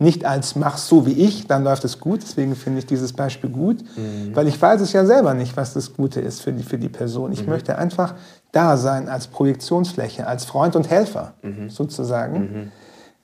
[0.03, 2.21] nicht als mach so wie ich, dann läuft es gut.
[2.21, 4.35] Deswegen finde ich dieses Beispiel gut, mhm.
[4.35, 6.89] weil ich weiß es ja selber nicht, was das Gute ist für die, für die
[6.89, 7.31] Person.
[7.31, 7.49] Ich mhm.
[7.49, 8.13] möchte einfach
[8.51, 11.69] da sein als Projektionsfläche, als Freund und Helfer mhm.
[11.69, 12.39] sozusagen.
[12.39, 12.71] Mhm.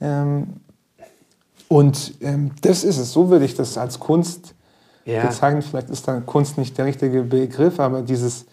[0.01, 0.47] Ähm,
[1.67, 3.11] und ähm, das ist es.
[3.11, 4.55] So würde ich das als Kunst
[5.05, 5.25] ja.
[5.25, 5.61] bezeichnen.
[5.61, 8.45] Vielleicht ist dann Kunst nicht der richtige Begriff, aber dieses,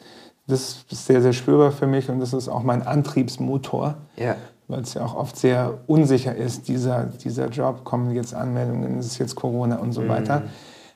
[0.46, 3.96] das ist sehr, sehr spürbar für mich und das ist auch mein Antriebsmotor.
[4.16, 4.36] Ja
[4.68, 9.06] weil es ja auch oft sehr unsicher ist, dieser, dieser Job, kommen jetzt Anmeldungen, ist
[9.06, 10.08] es jetzt Corona und so mhm.
[10.08, 10.42] weiter.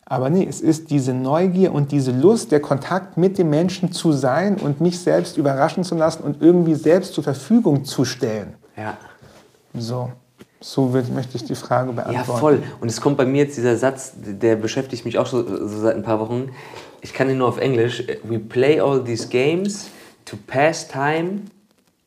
[0.05, 4.11] Aber nee, es ist diese Neugier und diese Lust, der Kontakt mit dem Menschen zu
[4.11, 8.55] sein und mich selbst überraschen zu lassen und irgendwie selbst zur Verfügung zu stellen.
[8.77, 8.99] Ja.
[9.73, 10.11] So.
[10.63, 12.29] So wird, möchte ich die Frage beantworten.
[12.29, 12.63] Ja, voll.
[12.81, 15.95] Und es kommt bei mir jetzt dieser Satz, der beschäftigt mich auch so, so seit
[15.95, 16.51] ein paar Wochen.
[17.01, 18.05] Ich kann ihn nur auf Englisch.
[18.25, 19.89] We play all these games
[20.27, 21.43] to pass time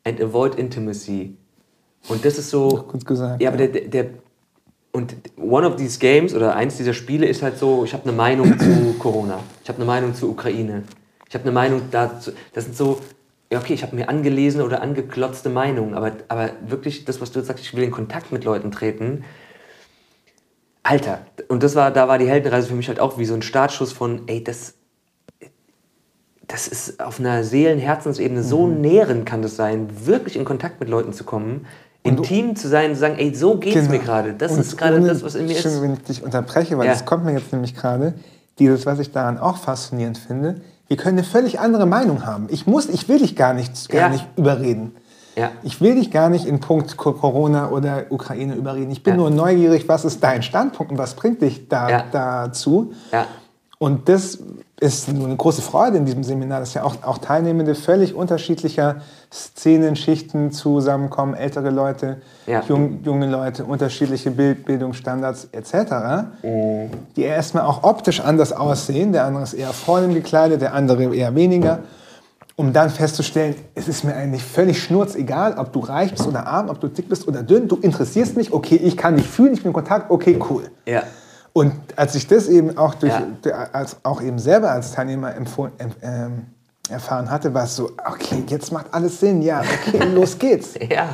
[0.04, 1.36] and avoid intimacy.
[2.08, 2.84] Und das ist so.
[2.88, 3.40] Gut gesagt.
[3.40, 4.06] Ja, aber der, der,
[4.92, 8.12] und one of these games oder eins dieser Spiele ist halt so, ich habe eine
[8.12, 10.84] Meinung zu Corona, ich habe eine Meinung zur Ukraine,
[11.28, 12.30] ich habe eine Meinung dazu.
[12.52, 13.00] Das sind so,
[13.50, 17.40] ja okay, ich habe mir angelesen oder angeklotzte Meinungen, aber, aber wirklich das, was du
[17.40, 19.24] jetzt sagst, ich will in Kontakt mit Leuten treten.
[20.84, 23.42] Alter, und das war, da war die Heldenreise für mich halt auch wie so ein
[23.42, 24.74] Startschuss von, ey, das,
[26.46, 28.80] das ist auf einer Seelen-Herzensebene so mhm.
[28.80, 31.66] nährend kann das sein, wirklich in Kontakt mit Leuten zu kommen,
[32.04, 33.90] intim zu sein und zu sagen, ey, so geht's Genau.
[33.90, 34.34] mir gerade.
[34.34, 35.82] Das Und ist gerade das, was in mir ist.
[35.82, 36.92] wenn ich dich unterbreche, weil Ja.
[36.92, 38.14] das kommt mir jetzt nämlich gerade.
[38.60, 42.46] Dieses, was ich daran auch faszinierend finde, wir können eine völlig andere Meinung haben.
[42.50, 44.08] Ich muss, ich will dich gar nicht, gar Ja.
[44.10, 44.94] nicht überreden.
[45.34, 45.50] Ja.
[45.64, 48.92] Ich will dich gar nicht in Punkt Co- Corona oder Ukraine überreden.
[48.92, 52.92] Ich bin nur neugierig, was ist dein Standpunkt und was bringt dich da, dazu.
[53.78, 54.38] Und das
[54.80, 58.96] ist nur eine große Freude in diesem Seminar, dass ja auch, auch Teilnehmende völlig unterschiedlicher
[59.32, 62.62] Szenen, Schichten zusammenkommen, ältere Leute, Ja.
[62.68, 66.26] jung, junge Leute, unterschiedliche Bild, Bildungsstandards etc.,
[67.16, 69.12] die erstmal auch optisch anders aussehen.
[69.12, 71.80] Der andere ist eher vornehm gekleidet, der andere eher weniger.
[72.56, 76.68] Um dann festzustellen, es ist mir eigentlich völlig schnurzegal, ob du reich bist oder arm,
[76.68, 77.66] ob du dick bist oder dünn.
[77.66, 80.70] Du interessierst mich, okay, ich kann dich fühlen, ich bin in Kontakt, okay, cool.
[80.86, 81.02] Ja.
[81.54, 83.68] Und als ich das eben auch, durch, Ja.
[83.72, 86.32] als, auch eben selber als Teilnehmer empfohlen, em- ähm,
[86.90, 90.74] erfahren hatte, war es so, okay, jetzt macht alles Sinn, ja, okay, los geht's.
[90.90, 91.08] Ja.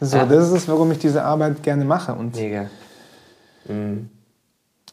[0.00, 0.26] So, Ja.
[0.26, 2.14] das ist es, warum ich diese Arbeit gerne mache.
[2.14, 2.66] Und Mega.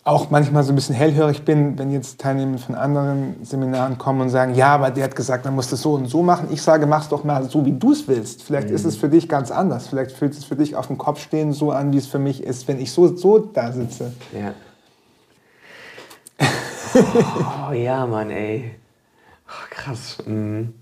[0.04, 4.30] auch manchmal so ein bisschen hellhörig bin, wenn jetzt Teilnehmer von anderen Seminaren kommen und
[4.30, 6.48] sagen, ja, aber der hat gesagt, man muss das so und so machen.
[6.52, 8.42] Ich sage, mach's doch mal so, wie du es willst.
[8.42, 9.88] Vielleicht ist es für dich ganz anders.
[9.88, 12.42] Vielleicht fühlt es für dich auf dem Kopf stehen so an, wie es für mich
[12.42, 14.14] ist, wenn ich so, so da sitze.
[14.34, 14.54] Ja.
[16.40, 18.72] Oh ja, Mann, ey.
[19.48, 20.18] Oh, krass.
[20.26, 20.74] Mhm.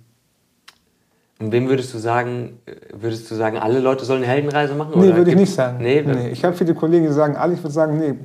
[1.37, 4.93] Und wem würdest du sagen, äh, würdest du sagen, alle Leute sollen eine Heldenreise machen?
[4.95, 5.79] Nee, oder würde ich nicht sagen.
[5.81, 6.29] Nee, nee.
[6.29, 8.15] Ich habe viele Kollegen, die sagen alle, ich würde sagen, nee,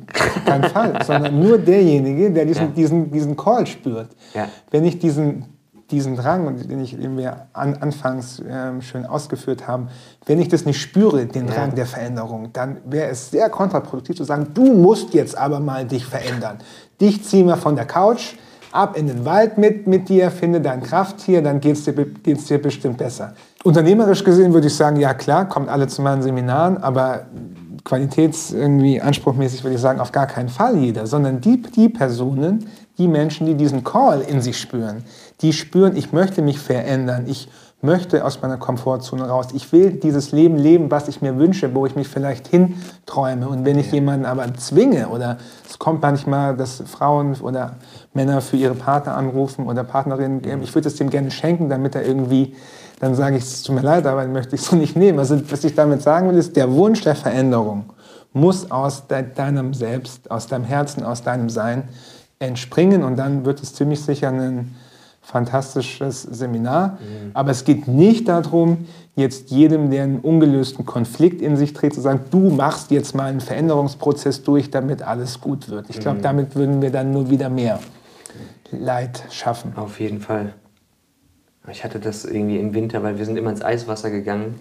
[0.47, 0.97] keinen Fall.
[1.05, 2.73] Sondern nur derjenige, der diesen, Ja.
[2.73, 4.11] diesen, diesen Call spürt.
[4.33, 4.49] Ja.
[4.71, 5.47] Wenn ich diesen,
[5.91, 9.89] diesen Drang, und den ich den wir an, anfangs ähm, schön ausgeführt haben,
[10.27, 11.55] wenn ich das nicht spüre, den Ja.
[11.55, 15.85] Drang der Veränderung, dann wäre es sehr kontraproduktiv zu sagen, du musst jetzt aber mal
[15.85, 16.59] dich verändern.
[17.01, 18.35] Dich ziehen wir von der Couch
[18.73, 22.45] ab in den Wald mit, mit dir, finde dein Krafttier, dann geht es dir, geht's
[22.47, 23.35] dir bestimmt besser.
[23.65, 27.27] Unternehmerisch gesehen würde ich sagen, ja klar, kommt alle zu meinen Seminaren, aber
[27.85, 32.67] qualitäts irgendwie anspruchmäßig würde ich sagen, auf gar keinen Fall jeder, sondern die, die Personen,
[32.99, 35.05] die Menschen, die diesen Call in sich spüren,
[35.41, 37.49] die spüren, ich möchte mich verändern, ich
[37.83, 41.87] möchte aus meiner Komfortzone raus, ich will dieses Leben leben, was ich mir wünsche, wo
[41.87, 43.49] ich mich vielleicht hinträume.
[43.49, 47.77] Und wenn ich jemanden aber zwinge oder es kommt manchmal, dass Frauen oder
[48.13, 52.05] Männer für ihre Partner anrufen oder Partnerinnen, ich würde es dem gerne schenken, damit er
[52.05, 52.55] irgendwie
[53.01, 55.19] dann sage ich, es tut mir leid, aber möchte ich so nicht nehmen.
[55.19, 57.95] Also was ich damit sagen will, ist, der Wunsch der Veränderung
[58.33, 61.89] muss aus de deinem Selbst, aus deinem Herzen, aus deinem Sein
[62.39, 64.77] entspringen und dann wird es ziemlich sicher ein
[65.21, 66.99] fantastisches Seminar.
[67.35, 72.01] Aber es geht nicht darum, jetzt jedem, der einen ungelösten Konflikt in sich trägt, zu
[72.01, 75.91] sagen, du machst jetzt mal einen Veränderungsprozess durch, damit alles gut wird.
[75.91, 77.81] Ich glaube, damit würden wir dann nur wieder mehr
[78.71, 79.73] Leid schaffen.
[79.77, 80.55] Auf jeden Fall.
[81.71, 84.61] Ich hatte das irgendwie im Winter, weil wir sind immer ins Eiswasser gegangen.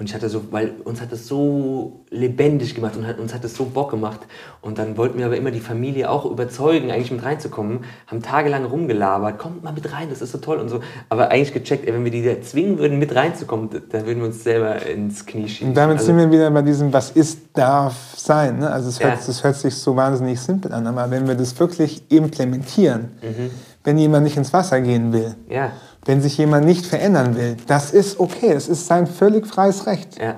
[0.00, 3.44] Und ich hatte so, weil uns hat das so lebendig gemacht und hat, uns hat
[3.44, 4.20] das so Bock gemacht.
[4.62, 7.80] Und dann wollten wir aber immer die Familie auch überzeugen, eigentlich mit reinzukommen.
[8.06, 10.80] Haben tagelang rumgelabert, kommt mal mit rein, das ist so toll und so.
[11.10, 14.20] Aber eigentlich gecheckt, ey, wenn wir die da zwingen würden, mit reinzukommen, da- da würden
[14.20, 15.68] wir uns selber ins Knie schießen.
[15.68, 18.58] Und damit Also- sind wir wieder bei diesem, was ist, darf sein.
[18.60, 18.70] Ne?
[18.70, 19.26] Also es hört, Ja.
[19.26, 23.50] das hört sich so wahnsinnig simpel an, aber wenn wir das wirklich implementieren, Mhm.
[23.84, 25.72] wenn jemand nicht ins Wasser gehen will, Ja,
[26.04, 30.18] wenn sich jemand nicht verändern will, das ist okay, das ist sein völlig freies Recht.
[30.20, 30.36] ja,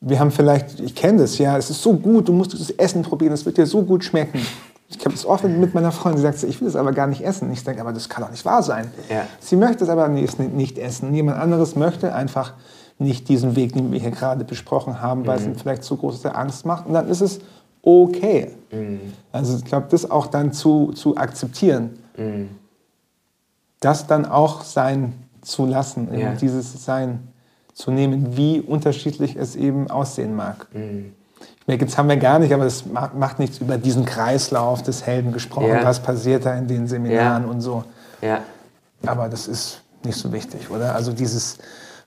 [0.00, 3.02] Wir haben vielleicht, ich kenne das, ja, es ist so gut, du musst das Essen
[3.02, 4.40] probieren, das wird dir so gut schmecken.
[4.88, 7.20] Ich habe es oft mit meiner Freundin, sie sagt, ich will das aber gar nicht
[7.20, 7.52] essen.
[7.52, 8.90] Ich denke, aber das kann doch nicht wahr sein.
[9.08, 9.22] Ja.
[9.38, 11.14] Sie möchte es aber nicht, essen.
[11.14, 12.54] Jemand anderes möchte einfach
[12.98, 16.34] nicht diesen Weg, den wir hier gerade besprochen haben, weil es ihm vielleicht zu große
[16.34, 16.86] Angst macht.
[16.86, 17.38] Und dann ist es
[17.82, 18.50] okay.
[19.30, 21.90] Also ich glaube, das auch dann zu, zu akzeptieren,
[23.80, 26.32] das dann auch sein zu lassen, Ja.
[26.32, 27.28] dieses Sein
[27.74, 30.66] zu nehmen, wie unterschiedlich es eben aussehen mag.
[30.74, 35.06] Ich merke, jetzt haben wir gar nicht, aber das macht, nichts über diesen Kreislauf des
[35.06, 35.84] Helden gesprochen, Ja.
[35.84, 37.48] was passiert da in den Seminaren Ja.
[37.50, 37.84] und so.
[38.20, 38.40] ja,
[39.06, 40.94] Aber das ist nicht so wichtig, oder?
[40.94, 41.56] Also dieses,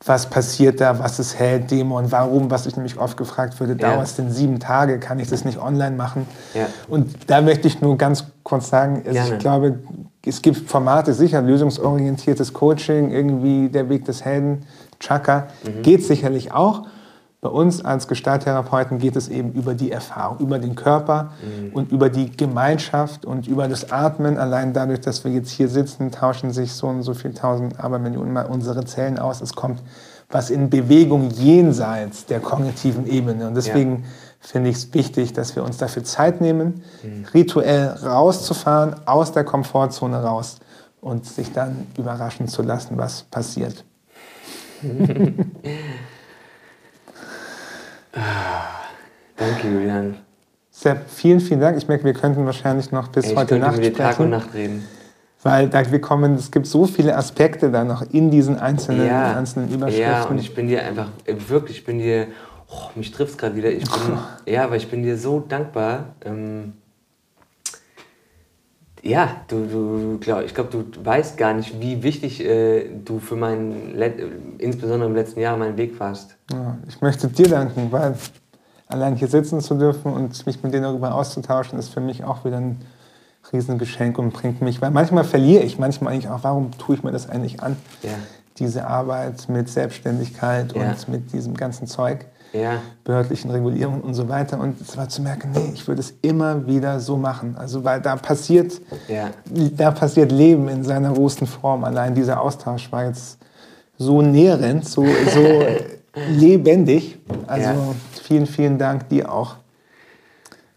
[0.05, 3.93] was passiert da, was ist Held, Dämon, warum, was ich nämlich oft gefragt würde, Ja.
[3.93, 6.27] dauert es denn sieben Tage, kann ich das nicht online machen?
[6.53, 6.67] Ja.
[6.87, 9.79] Und da möchte ich nur ganz kurz sagen, also ich glaube,
[10.25, 14.63] es gibt Formate, sicher, lösungsorientiertes Coaching, irgendwie der Weg des Helden,
[14.99, 15.81] Chaka, Mhm.
[15.81, 16.83] geht sicherlich auch.
[17.41, 21.73] Bei uns als Gestalttherapeuten geht es eben über die Erfahrung, über den Körper Mhm.
[21.73, 24.37] und über die Gemeinschaft und über das Atmen.
[24.37, 27.99] Allein dadurch, dass wir jetzt hier sitzen, tauschen sich so und so viel tausend, aber
[27.99, 29.41] Millionen Mal unsere Zellen aus.
[29.41, 29.81] Es kommt
[30.29, 33.45] was in Bewegung jenseits der kognitiven Ebene.
[33.47, 34.05] Und deswegen
[34.43, 36.83] finde ich es wichtig, dass wir uns dafür Zeit nehmen,
[37.33, 40.57] rituell rauszufahren, aus der Komfortzone raus
[41.01, 43.83] und sich dann überraschen zu lassen, was passiert.
[49.37, 50.15] Danke, Julian.
[50.69, 51.77] Sepp, vielen, vielen Dank.
[51.77, 54.29] Ich merke, wir könnten wahrscheinlich noch bis ich heute Nacht mit dir Tag und sprechen.
[54.29, 54.87] Nacht reden.
[55.41, 59.35] Weil da wir kommen, es gibt so viele Aspekte da noch in diesen einzelnen, Ja,
[59.35, 60.31] einzelnen ja, Überschriften.
[60.31, 61.09] und ich bin dir einfach,
[61.47, 62.27] wirklich, ich bin dir,
[62.69, 63.71] oh, mich trifft es gerade wieder.
[63.71, 64.17] Ich bin,
[64.53, 66.15] ja, weil ich bin dir so dankbar.
[66.25, 66.73] Ähm,
[69.01, 73.35] ja, du, du glaub, ich glaube, du weißt gar nicht, wie wichtig äh, du für
[73.35, 74.15] meinen, Let
[74.59, 76.37] insbesondere im letzten Jahr, meinen Weg warst.
[76.51, 78.15] ja, ich möchte dir danken, weil
[78.87, 82.45] allein hier sitzen zu dürfen und mich mit dir darüber auszutauschen, ist für mich auch
[82.45, 82.79] wieder ein
[83.51, 87.11] Riesengeschenk und bringt mich, weil manchmal verliere ich, manchmal eigentlich auch, warum tue ich mir
[87.11, 87.75] das eigentlich an?
[88.03, 88.11] Ja,
[88.57, 90.91] Diese Arbeit mit Selbstständigkeit Ja.
[90.91, 92.25] und mit diesem ganzen Zeug.
[92.53, 94.59] Ja, behördlichen Regulierungen und so weiter.
[94.59, 97.55] Und es war zu merken, nee, ich würde es immer wieder so machen.
[97.57, 99.31] Also weil da passiert, ja.
[99.75, 101.83] da passiert Leben in seiner rohsten Form.
[101.83, 103.37] Allein dieser Austausch war jetzt
[103.97, 105.63] so nährend, so, so
[106.29, 107.17] lebendig.
[107.47, 107.95] Also Ja.
[108.21, 109.55] vielen, vielen Dank dir auch.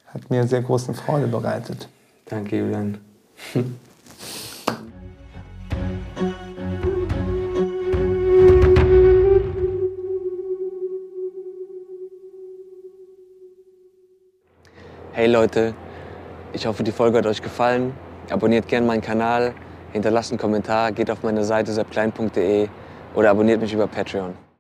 [0.06, 1.88] Hat mir sehr große Freude bereitet.
[2.26, 2.98] Danke, Julian.
[15.16, 15.72] Hey Leute,
[16.52, 17.94] ich hoffe, die Folge hat euch gefallen.
[18.28, 19.54] Abonniert gerne meinen Kanal,
[19.94, 22.68] hinterlasst einen Kommentar, geht auf meine Seite seppklein.de
[23.14, 24.34] oder abonniert mich über Patreon.